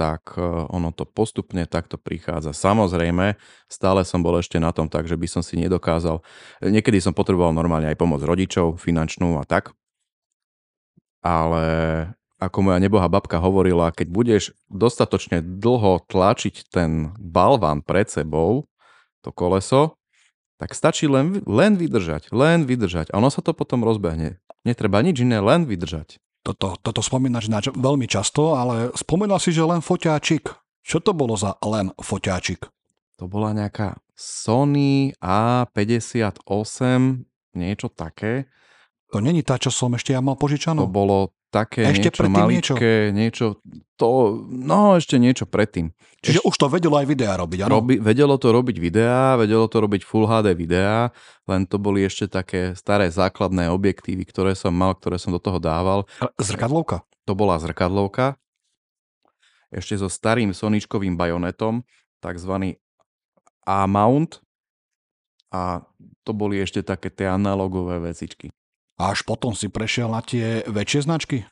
tak 0.00 0.32
e, 0.40 0.42
ono 0.72 0.96
to 0.96 1.04
postupne 1.04 1.68
takto 1.68 2.00
prichádza. 2.00 2.56
Samozrejme, 2.56 3.36
stále 3.68 4.00
som 4.08 4.24
bol 4.24 4.40
ešte 4.40 4.56
na 4.56 4.72
tom 4.72 4.88
tak, 4.88 5.04
že 5.04 5.20
by 5.20 5.28
som 5.28 5.44
si 5.44 5.60
nedokázal. 5.60 6.24
Niekedy 6.64 7.04
som 7.04 7.12
potreboval 7.12 7.52
normálne 7.52 7.92
aj 7.92 8.00
pomoc 8.00 8.24
rodičov, 8.24 8.80
finančnú 8.80 9.36
a 9.36 9.44
tak. 9.44 9.76
Ale 11.20 11.64
ako 12.40 12.58
moja 12.64 12.80
nebohá 12.80 13.12
babka 13.12 13.36
hovorila, 13.36 13.92
keď 13.92 14.08
budeš 14.08 14.42
dostatočne 14.72 15.44
dlho 15.44 16.00
tlačiť 16.08 16.72
ten 16.72 17.12
balván 17.20 17.84
pred 17.84 18.08
sebou, 18.08 18.64
to 19.20 19.28
koleso, 19.36 19.99
tak 20.60 20.76
stačí 20.76 21.08
len, 21.08 21.40
len 21.48 21.80
vydržať, 21.80 22.28
len 22.36 22.68
vydržať. 22.68 23.08
A 23.10 23.16
ono 23.16 23.32
sa 23.32 23.40
to 23.40 23.56
potom 23.56 23.80
rozbehne. 23.80 24.36
Netreba 24.60 25.00
nič 25.00 25.24
iné, 25.24 25.40
len 25.40 25.64
vydržať. 25.64 26.20
Toto, 26.44 26.76
toto 26.84 27.00
spomínaš 27.00 27.48
na, 27.48 27.64
veľmi 27.64 28.04
často, 28.04 28.60
ale 28.60 28.92
spomínal 28.92 29.40
si, 29.40 29.56
že 29.56 29.64
len 29.64 29.80
foťáčik. 29.80 30.52
Čo 30.84 31.00
to 31.00 31.16
bolo 31.16 31.32
za 31.40 31.56
len 31.64 31.96
foťáčik? 31.96 32.68
To 33.16 33.24
bola 33.24 33.56
nejaká 33.56 33.96
Sony 34.12 35.16
A58, 35.16 36.44
niečo 37.56 37.88
také. 37.88 38.52
To 39.12 39.24
není 39.24 39.40
tá, 39.40 39.56
čo 39.56 39.72
som 39.72 39.96
ešte 39.96 40.12
ja 40.12 40.20
mal 40.20 40.36
požičanú? 40.36 40.84
To 40.84 40.92
bolo 40.92 41.32
také 41.50 41.82
ešte 41.90 42.14
niečo 42.14 42.22
maličké, 42.30 42.94
niečo? 43.10 43.14
niečo, 43.18 43.46
to, 43.98 44.08
no 44.48 44.94
ešte 44.96 45.18
niečo 45.18 45.44
predtým. 45.50 45.90
Čiže 46.22 46.40
Eš... 46.40 46.46
už 46.46 46.54
to 46.54 46.66
vedelo 46.70 46.96
aj 46.96 47.06
videá 47.10 47.34
robiť, 47.34 47.66
áno? 47.66 47.82
Robi, 47.82 47.98
vedelo 47.98 48.38
to 48.38 48.54
robiť 48.54 48.76
videá, 48.78 49.34
vedelo 49.34 49.66
to 49.66 49.82
robiť 49.82 50.06
Full 50.06 50.30
HD 50.30 50.54
videá, 50.54 51.10
len 51.50 51.66
to 51.66 51.82
boli 51.82 52.06
ešte 52.06 52.30
také 52.30 52.78
staré 52.78 53.10
základné 53.10 53.66
objektívy, 53.74 54.22
ktoré 54.30 54.54
som 54.54 54.70
mal, 54.70 54.94
ktoré 54.94 55.18
som 55.18 55.34
do 55.34 55.42
toho 55.42 55.58
dával. 55.58 56.06
Zrkadlovka? 56.38 57.02
To 57.26 57.34
bola 57.34 57.58
zrkadlovka. 57.58 58.38
Ešte 59.74 59.98
so 59.98 60.10
starým 60.10 60.54
soničkovým 60.54 61.14
bajonetom, 61.18 61.82
takzvaný 62.22 62.78
A-mount. 63.66 64.42
A 65.50 65.82
to 66.22 66.30
boli 66.30 66.62
ešte 66.62 66.86
také 66.86 67.10
tie 67.10 67.26
analogové 67.26 67.98
vecičky. 67.98 68.54
A 69.00 69.16
až 69.16 69.24
potom 69.24 69.56
si 69.56 69.72
prešiel 69.72 70.12
na 70.12 70.20
tie 70.20 70.60
väčšie 70.68 71.08
značky? 71.08 71.48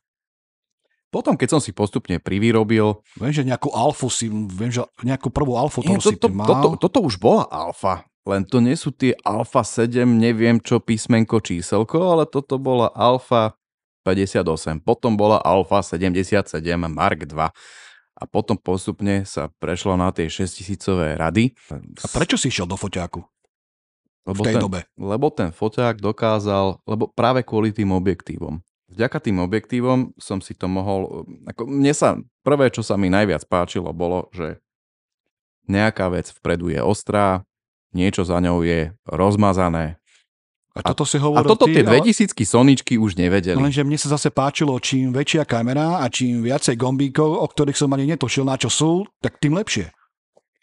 Potom, 1.08 1.40
keď 1.40 1.56
som 1.56 1.60
si 1.64 1.72
postupne 1.72 2.20
privyrobil... 2.20 3.00
Viem, 3.16 3.32
že 3.32 3.40
nejakú 3.48 3.72
alfu 3.72 4.12
si, 4.12 4.28
viem, 4.28 4.68
že 4.68 4.84
nejakú 5.00 5.32
prvú 5.32 5.56
alfu, 5.56 5.80
to, 5.80 5.96
si 6.04 6.20
to, 6.20 6.28
mal. 6.28 6.44
Toto, 6.44 6.76
toto 6.76 6.98
už 7.00 7.16
bola 7.16 7.48
alfa, 7.48 8.04
len 8.28 8.44
to 8.44 8.60
nie 8.60 8.76
sú 8.76 8.92
tie 8.92 9.16
alfa 9.24 9.64
7, 9.64 10.04
neviem 10.04 10.60
čo 10.60 10.84
písmenko, 10.84 11.40
číselko, 11.40 12.12
ale 12.12 12.28
toto 12.28 12.60
bola 12.60 12.92
alfa 12.92 13.56
58, 14.04 14.84
potom 14.84 15.16
bola 15.16 15.40
alfa 15.40 15.80
77 15.80 16.52
Mark 16.92 17.24
2 17.24 17.32
a 18.18 18.22
potom 18.28 18.60
postupne 18.60 19.24
sa 19.24 19.48
prešlo 19.56 19.96
na 19.96 20.12
tie 20.12 20.28
6000 20.28 21.16
rady. 21.16 21.56
A 22.04 22.06
prečo 22.12 22.36
si 22.36 22.52
išiel 22.52 22.68
do 22.68 22.76
foťáku? 22.76 23.24
Lebo 24.26 24.42
v 24.42 24.46
tej 24.46 24.54
ten, 24.58 24.62
dobe. 24.62 24.80
Lebo 24.98 25.26
ten 25.30 25.50
foťák 25.52 26.00
dokázal, 26.02 26.80
lebo 26.84 27.10
práve 27.12 27.44
kvôli 27.44 27.70
tým 27.72 27.94
objektívom. 27.94 28.60
Vďaka 28.88 29.20
tým 29.20 29.38
objektívom 29.44 30.16
som 30.16 30.40
si 30.40 30.56
to 30.56 30.64
mohol, 30.64 31.28
ako 31.44 31.68
mne 31.68 31.92
sa, 31.92 32.16
prvé, 32.40 32.72
čo 32.72 32.80
sa 32.80 32.96
mi 32.96 33.12
najviac 33.12 33.44
páčilo, 33.44 33.92
bolo, 33.92 34.32
že 34.32 34.64
nejaká 35.68 36.08
vec 36.08 36.32
vpredu 36.32 36.72
je 36.72 36.80
ostrá, 36.80 37.44
niečo 37.92 38.24
za 38.24 38.40
ňou 38.40 38.64
je 38.64 38.96
rozmazané. 39.04 40.00
A 40.78 40.94
toto 40.94 41.02
si 41.02 41.18
hovoril 41.18 41.42
A 41.42 41.50
toto 41.50 41.66
ty, 41.66 41.80
tie 41.80 41.84
2000 41.84 42.32
ale... 42.32 42.46
Soničky 42.46 42.94
už 42.96 43.18
nevedeli. 43.18 43.58
Lenže 43.58 43.82
mne 43.82 43.98
sa 43.98 44.14
zase 44.14 44.30
páčilo, 44.30 44.78
čím 44.78 45.10
väčšia 45.10 45.42
kamera 45.42 45.98
a 46.00 46.06
čím 46.06 46.40
viacej 46.40 46.78
gombíkov, 46.78 47.28
o 47.28 47.46
ktorých 47.50 47.74
som 47.74 47.90
ani 47.92 48.06
netušil, 48.14 48.46
na 48.46 48.54
čo 48.54 48.70
sú, 48.70 49.02
tak 49.18 49.42
tým 49.42 49.58
lepšie. 49.58 49.90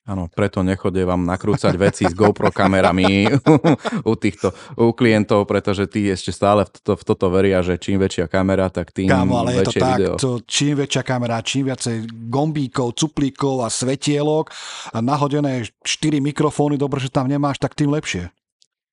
Áno, 0.05 0.29
preto 0.29 0.61
nechodie 0.61 1.01
vám 1.01 1.25
nakrúcať 1.25 1.73
veci 1.81 2.05
s 2.05 2.13
GoPro 2.13 2.53
kamerami 2.53 3.25
u 4.09 4.13
týchto 4.13 4.53
u 4.77 4.93
klientov, 4.93 5.49
pretože 5.49 5.89
tí 5.89 6.05
ešte 6.05 6.29
stále 6.29 6.61
v 6.61 6.77
toto, 6.77 6.93
v 6.93 7.03
toto 7.09 7.27
veria, 7.33 7.65
že 7.65 7.81
čím 7.81 7.97
väčšia 7.97 8.29
kamera, 8.29 8.69
tak 8.69 8.93
tým 8.93 9.09
Kámo, 9.09 9.41
ale 9.41 9.57
je 9.57 9.65
to 9.65 9.73
tak, 9.81 9.89
video. 9.97 10.13
To, 10.21 10.45
čím 10.45 10.77
väčšia 10.77 11.01
kamera, 11.01 11.41
čím 11.41 11.73
viacej 11.73 12.05
gombíkov, 12.29 12.93
cuplíkov 12.93 13.65
a 13.65 13.69
svetielok 13.73 14.53
a 14.93 15.01
nahodené 15.01 15.65
4 15.81 16.21
mikrofóny, 16.21 16.77
dobre, 16.77 17.01
že 17.01 17.09
tam 17.09 17.25
nemáš, 17.25 17.57
tak 17.57 17.73
tým 17.73 17.89
lepšie. 17.89 18.29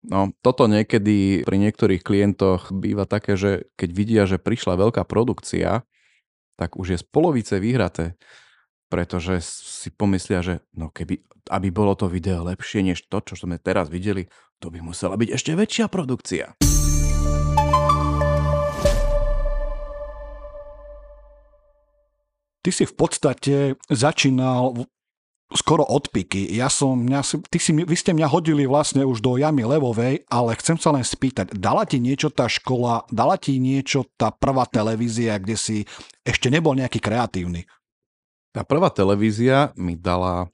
No, 0.09 0.33
toto 0.41 0.65
niekedy 0.65 1.45
pri 1.45 1.57
niektorých 1.61 2.01
klientoch 2.01 2.73
býva 2.73 3.05
také, 3.05 3.37
že 3.37 3.69
keď 3.77 3.91
vidia, 3.93 4.23
že 4.25 4.41
prišla 4.41 4.81
veľká 4.81 5.05
produkcia, 5.05 5.85
tak 6.57 6.81
už 6.81 6.97
je 6.97 6.99
z 6.99 7.05
polovice 7.05 7.61
vyhraté 7.61 8.17
pretože 8.93 9.41
si 9.41 9.89
pomyslia, 9.89 10.45
že 10.45 10.61
no 10.77 10.93
keby, 10.93 11.25
aby 11.49 11.73
bolo 11.73 11.97
to 11.97 12.13
video 12.13 12.45
lepšie 12.45 12.85
než 12.85 13.09
to, 13.09 13.25
čo 13.25 13.41
sme 13.41 13.57
teraz 13.57 13.89
videli, 13.89 14.29
to 14.61 14.69
by 14.69 14.85
musela 14.85 15.17
byť 15.17 15.33
ešte 15.33 15.57
väčšia 15.57 15.89
produkcia. 15.89 16.53
Ty 22.63 22.71
si 22.71 22.85
v 22.85 22.95
podstate 22.95 23.55
začínal 23.89 24.87
skoro 25.57 25.83
od 25.89 26.13
piky. 26.13 26.53
Ja 26.53 26.69
som, 26.69 27.01
mňa, 27.01 27.49
ty 27.49 27.59
si, 27.59 27.73
vy 27.73 27.97
ste 27.97 28.13
mňa 28.13 28.29
hodili 28.29 28.69
vlastne 28.69 29.09
už 29.09 29.25
do 29.25 29.41
jamy 29.41 29.65
levovej, 29.65 30.29
ale 30.29 30.57
chcem 30.61 30.77
sa 30.77 30.93
len 30.93 31.03
spýtať, 31.05 31.57
dala 31.57 31.89
ti 31.89 31.97
niečo 31.97 32.29
tá 32.29 32.45
škola, 32.45 33.09
dala 33.09 33.41
ti 33.41 33.57
niečo 33.57 34.05
tá 34.21 34.33
prvá 34.33 34.69
televízia, 34.69 35.41
kde 35.41 35.57
si 35.57 35.77
ešte 36.25 36.53
nebol 36.53 36.77
nejaký 36.77 37.01
kreatívny? 37.01 37.65
Tá 38.53 38.63
prvá 38.63 38.93
televízia 38.93 39.73
mi 39.81 39.97
dala... 39.97 40.53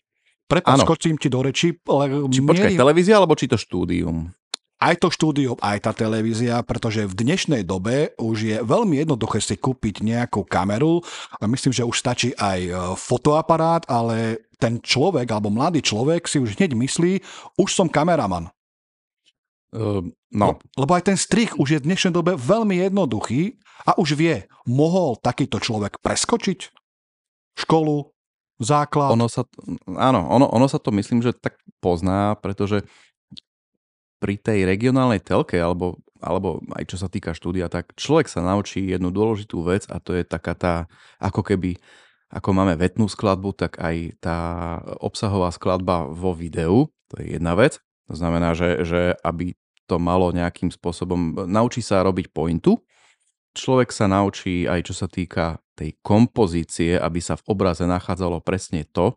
Prepač, 0.48 0.80
skočím 0.80 1.20
ti 1.20 1.28
do 1.28 1.44
reči. 1.44 1.76
Ale 1.84 2.24
či, 2.32 2.40
počkaj, 2.40 2.72
televízia 2.72 3.20
alebo 3.20 3.36
či 3.36 3.50
to 3.50 3.60
štúdium? 3.60 4.32
aj 4.78 4.94
to 5.02 5.08
štúdio, 5.10 5.58
aj 5.58 5.90
tá 5.90 5.92
televízia, 5.92 6.62
pretože 6.62 7.02
v 7.02 7.14
dnešnej 7.14 7.66
dobe 7.66 8.14
už 8.14 8.36
je 8.38 8.56
veľmi 8.62 9.02
jednoduché 9.02 9.42
si 9.42 9.58
kúpiť 9.58 10.06
nejakú 10.06 10.46
kameru 10.46 11.02
myslím, 11.42 11.74
že 11.74 11.82
už 11.82 11.98
stačí 11.98 12.30
aj 12.38 12.58
e, 12.62 12.72
fotoaparát, 12.94 13.82
ale 13.90 14.46
ten 14.62 14.78
človek 14.78 15.26
alebo 15.34 15.50
mladý 15.50 15.82
človek 15.82 16.30
si 16.30 16.38
už 16.38 16.58
hneď 16.58 16.78
myslí, 16.78 17.12
už 17.58 17.70
som 17.70 17.90
kameraman. 17.90 18.50
Uh, 19.68 20.00
no. 20.32 20.56
Lebo 20.80 20.96
aj 20.96 21.12
ten 21.12 21.18
strich 21.20 21.52
už 21.60 21.68
je 21.76 21.80
v 21.84 21.86
dnešnej 21.92 22.16
dobe 22.16 22.40
veľmi 22.40 22.80
jednoduchý 22.88 23.60
a 23.84 24.00
už 24.00 24.16
vie, 24.16 24.48
mohol 24.64 25.20
takýto 25.20 25.60
človek 25.60 26.00
preskočiť 26.00 26.77
školu, 27.58 28.14
základ. 28.62 29.14
Ono 29.14 29.26
sa, 29.30 29.46
áno, 29.86 30.26
ono, 30.26 30.46
ono 30.50 30.66
sa 30.66 30.78
to 30.78 30.90
myslím, 30.94 31.22
že 31.22 31.34
tak 31.34 31.58
pozná, 31.78 32.34
pretože 32.38 32.86
pri 34.18 34.34
tej 34.34 34.66
regionálnej 34.66 35.22
telke, 35.22 35.54
alebo, 35.58 36.02
alebo 36.18 36.58
aj 36.74 36.84
čo 36.90 36.96
sa 36.98 37.06
týka 37.06 37.34
štúdia, 37.34 37.70
tak 37.70 37.94
človek 37.94 38.26
sa 38.26 38.42
naučí 38.42 38.82
jednu 38.82 39.14
dôležitú 39.14 39.62
vec 39.62 39.86
a 39.86 40.02
to 40.02 40.14
je 40.18 40.26
taká 40.26 40.58
tá, 40.58 40.74
ako 41.22 41.46
keby, 41.46 41.78
ako 42.34 42.50
máme 42.50 42.74
vetnú 42.74 43.06
skladbu, 43.06 43.54
tak 43.54 43.78
aj 43.78 44.18
tá 44.18 44.38
obsahová 44.98 45.54
skladba 45.54 46.10
vo 46.10 46.34
videu, 46.34 46.90
to 47.08 47.22
je 47.22 47.38
jedna 47.38 47.54
vec. 47.54 47.78
To 48.10 48.14
znamená, 48.18 48.58
že, 48.58 48.82
že 48.82 49.14
aby 49.22 49.54
to 49.88 49.96
malo 50.02 50.34
nejakým 50.34 50.68
spôsobom, 50.68 51.46
naučí 51.46 51.80
sa 51.80 52.02
robiť 52.02 52.34
pointu, 52.34 52.82
človek 53.54 53.94
sa 53.94 54.10
naučí 54.10 54.66
aj 54.66 54.90
čo 54.90 54.94
sa 54.98 55.06
týka 55.06 55.62
tej 55.78 55.94
kompozície, 56.02 56.98
aby 56.98 57.22
sa 57.22 57.38
v 57.38 57.46
obraze 57.54 57.86
nachádzalo 57.86 58.42
presne 58.42 58.82
to, 58.82 59.14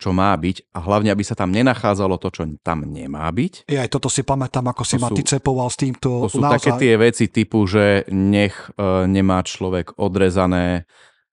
čo 0.00 0.16
má 0.16 0.32
byť 0.32 0.72
a 0.72 0.78
hlavne, 0.80 1.12
aby 1.12 1.20
sa 1.20 1.36
tam 1.36 1.52
nenachádzalo 1.52 2.16
to, 2.16 2.28
čo 2.32 2.42
tam 2.64 2.88
nemá 2.88 3.28
byť. 3.28 3.68
Ja 3.68 3.84
aj 3.84 3.92
toto 3.92 4.08
si 4.08 4.24
pamätám, 4.24 4.64
ako 4.72 4.82
si 4.84 4.96
to 4.96 5.04
ma 5.04 5.08
ty 5.12 5.20
cepoval 5.20 5.68
s 5.68 5.76
týmto. 5.76 6.24
To 6.24 6.32
sú 6.32 6.40
naozaj... 6.40 6.56
také 6.56 6.70
tie 6.80 6.94
veci 6.96 7.28
typu, 7.28 7.68
že 7.68 8.08
nech 8.08 8.72
e, 8.80 9.04
nemá 9.04 9.44
človek 9.44 10.00
odrezané 10.00 10.88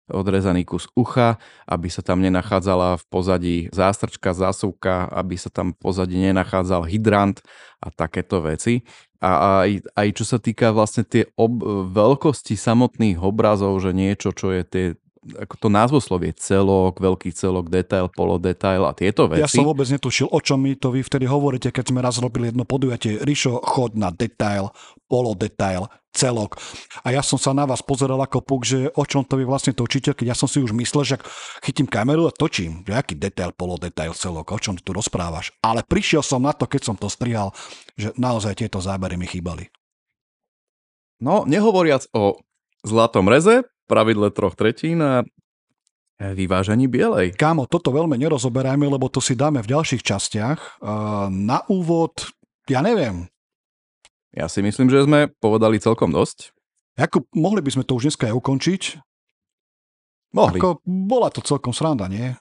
odrezaný 0.08 0.64
kus 0.64 0.88
ucha, 0.96 1.40
aby 1.68 1.92
sa 1.92 2.04
tam 2.04 2.24
nenachádzala 2.24 3.00
v 3.00 3.04
pozadí 3.12 3.58
zástrčka, 3.76 4.32
zásuvka, 4.32 5.08
aby 5.12 5.36
sa 5.36 5.52
tam 5.52 5.76
v 5.76 5.80
pozadí 5.80 6.18
nenachádzal 6.20 6.88
hydrant 6.88 7.44
a 7.84 7.92
takéto 7.92 8.40
veci. 8.44 8.88
A 9.18 9.64
aj, 9.66 9.82
aj 9.98 10.08
čo 10.14 10.24
sa 10.24 10.38
týka 10.38 10.70
vlastne 10.72 11.02
tie 11.02 11.26
ob- 11.36 11.66
veľkosti 11.90 12.54
samotných 12.54 13.18
obrazov, 13.18 13.82
že 13.82 13.92
niečo, 13.92 14.30
čo 14.30 14.54
je 14.54 14.64
tie 14.64 14.86
ako 15.36 15.56
to 15.60 15.68
názvoslovie, 15.68 16.32
celok, 16.38 17.04
veľký 17.04 17.36
celok, 17.36 17.68
detail, 17.68 18.08
polodetail 18.08 18.88
a 18.88 18.96
tieto 18.96 19.28
veci. 19.28 19.44
Ja 19.44 19.52
som 19.52 19.68
vôbec 19.68 19.90
netušil, 19.92 20.32
o 20.32 20.40
čom 20.40 20.64
mi 20.64 20.80
to 20.80 20.94
vy 20.94 21.04
vtedy 21.04 21.28
hovoríte, 21.28 21.74
keď 21.74 21.92
sme 21.92 22.00
raz 22.00 22.22
robili 22.24 22.54
jedno 22.54 22.64
podujatie. 22.64 23.20
Rišo, 23.20 23.60
chod 23.60 24.00
na 24.00 24.14
detail, 24.14 24.72
polodetail, 25.12 25.92
celok. 26.18 26.58
A 27.06 27.14
ja 27.14 27.22
som 27.22 27.38
sa 27.38 27.54
na 27.54 27.70
vás 27.70 27.86
pozeral 27.86 28.18
ako 28.18 28.42
puk, 28.42 28.66
že 28.66 28.90
o 28.98 29.04
čom 29.06 29.22
to 29.22 29.38
vy 29.38 29.46
vlastne 29.46 29.78
točíte, 29.78 30.18
keď 30.18 30.34
ja 30.34 30.36
som 30.36 30.50
si 30.50 30.58
už 30.58 30.74
myslel, 30.74 31.04
že 31.06 31.16
chytím 31.62 31.86
kameru 31.86 32.26
a 32.26 32.34
točím. 32.34 32.82
Že 32.90 32.94
aký 32.98 33.14
detail, 33.14 33.54
polodetail, 33.54 34.18
celok, 34.18 34.50
o 34.50 34.58
čom 34.58 34.74
tu 34.82 34.98
rozprávaš. 34.98 35.54
Ale 35.62 35.86
prišiel 35.86 36.26
som 36.26 36.42
na 36.42 36.58
to, 36.58 36.66
keď 36.66 36.82
som 36.90 36.96
to 36.98 37.06
strihal, 37.06 37.54
že 37.94 38.10
naozaj 38.18 38.58
tieto 38.58 38.82
zábery 38.82 39.14
mi 39.14 39.30
chýbali. 39.30 39.70
No, 41.22 41.46
nehovoriac 41.46 42.10
o 42.14 42.42
zlatom 42.86 43.30
reze, 43.30 43.66
pravidle 43.88 44.30
troch 44.36 44.54
tretín 44.54 45.00
a 45.02 45.24
vyvážení 46.18 46.90
bielej. 46.90 47.34
Kámo, 47.38 47.70
toto 47.70 47.94
veľmi 47.94 48.18
nerozoberajme, 48.20 48.90
lebo 48.90 49.08
to 49.08 49.22
si 49.22 49.38
dáme 49.38 49.62
v 49.64 49.72
ďalších 49.72 50.04
častiach. 50.04 50.84
Na 51.30 51.62
úvod, 51.70 52.30
ja 52.68 52.84
neviem. 52.84 53.30
Ja 54.36 54.52
si 54.52 54.62
myslím, 54.62 54.92
že 54.92 55.08
sme 55.08 55.32
povedali 55.42 55.82
celkom 55.82 56.14
dosť. 56.14 56.52
Ako, 56.98 57.30
mohli 57.38 57.62
by 57.62 57.70
sme 57.74 57.86
to 57.86 57.98
už 57.98 58.10
dneska 58.10 58.30
aj 58.30 58.38
ukončiť. 58.38 58.82
Mohli. 60.34 60.58
Ako, 60.58 60.82
bola 60.86 61.30
to 61.30 61.46
celkom 61.46 61.72
sranda, 61.72 62.10
nie? 62.10 62.34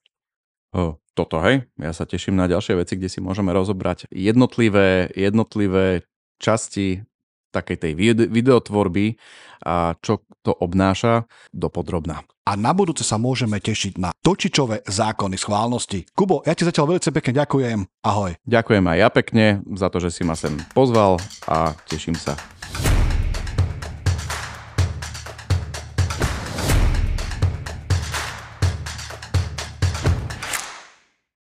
O, 0.72 0.96
toto, 1.12 1.40
hej. 1.44 1.68
Ja 1.76 1.92
sa 1.92 2.08
teším 2.08 2.36
na 2.36 2.48
ďalšie 2.48 2.80
veci, 2.80 2.96
kde 2.96 3.12
si 3.12 3.20
môžeme 3.20 3.52
rozobrať 3.52 4.08
jednotlivé, 4.08 5.12
jednotlivé 5.12 6.08
časti 6.40 7.04
takej 7.50 7.76
tej 7.76 7.92
videotvorby 8.30 9.16
a 9.66 9.96
čo 9.98 10.22
to 10.44 10.52
obnáša 10.52 11.26
dopodrobná. 11.50 12.22
A 12.46 12.54
na 12.54 12.70
budúce 12.70 13.02
sa 13.02 13.18
môžeme 13.18 13.58
tešiť 13.58 13.98
na 13.98 14.14
točičové 14.22 14.86
zákony 14.86 15.34
schválnosti. 15.34 16.06
Kubo, 16.14 16.46
ja 16.46 16.54
ti 16.54 16.62
zatiaľ 16.62 16.94
veľmi 16.94 17.10
pekne 17.10 17.32
ďakujem. 17.42 17.78
Ahoj. 18.06 18.38
Ďakujem 18.46 18.84
aj 18.86 18.98
ja 19.02 19.08
pekne 19.10 19.44
za 19.74 19.90
to, 19.90 19.98
že 19.98 20.14
si 20.14 20.22
ma 20.22 20.38
sem 20.38 20.54
pozval 20.70 21.18
a 21.50 21.74
teším 21.90 22.14
sa 22.14 22.38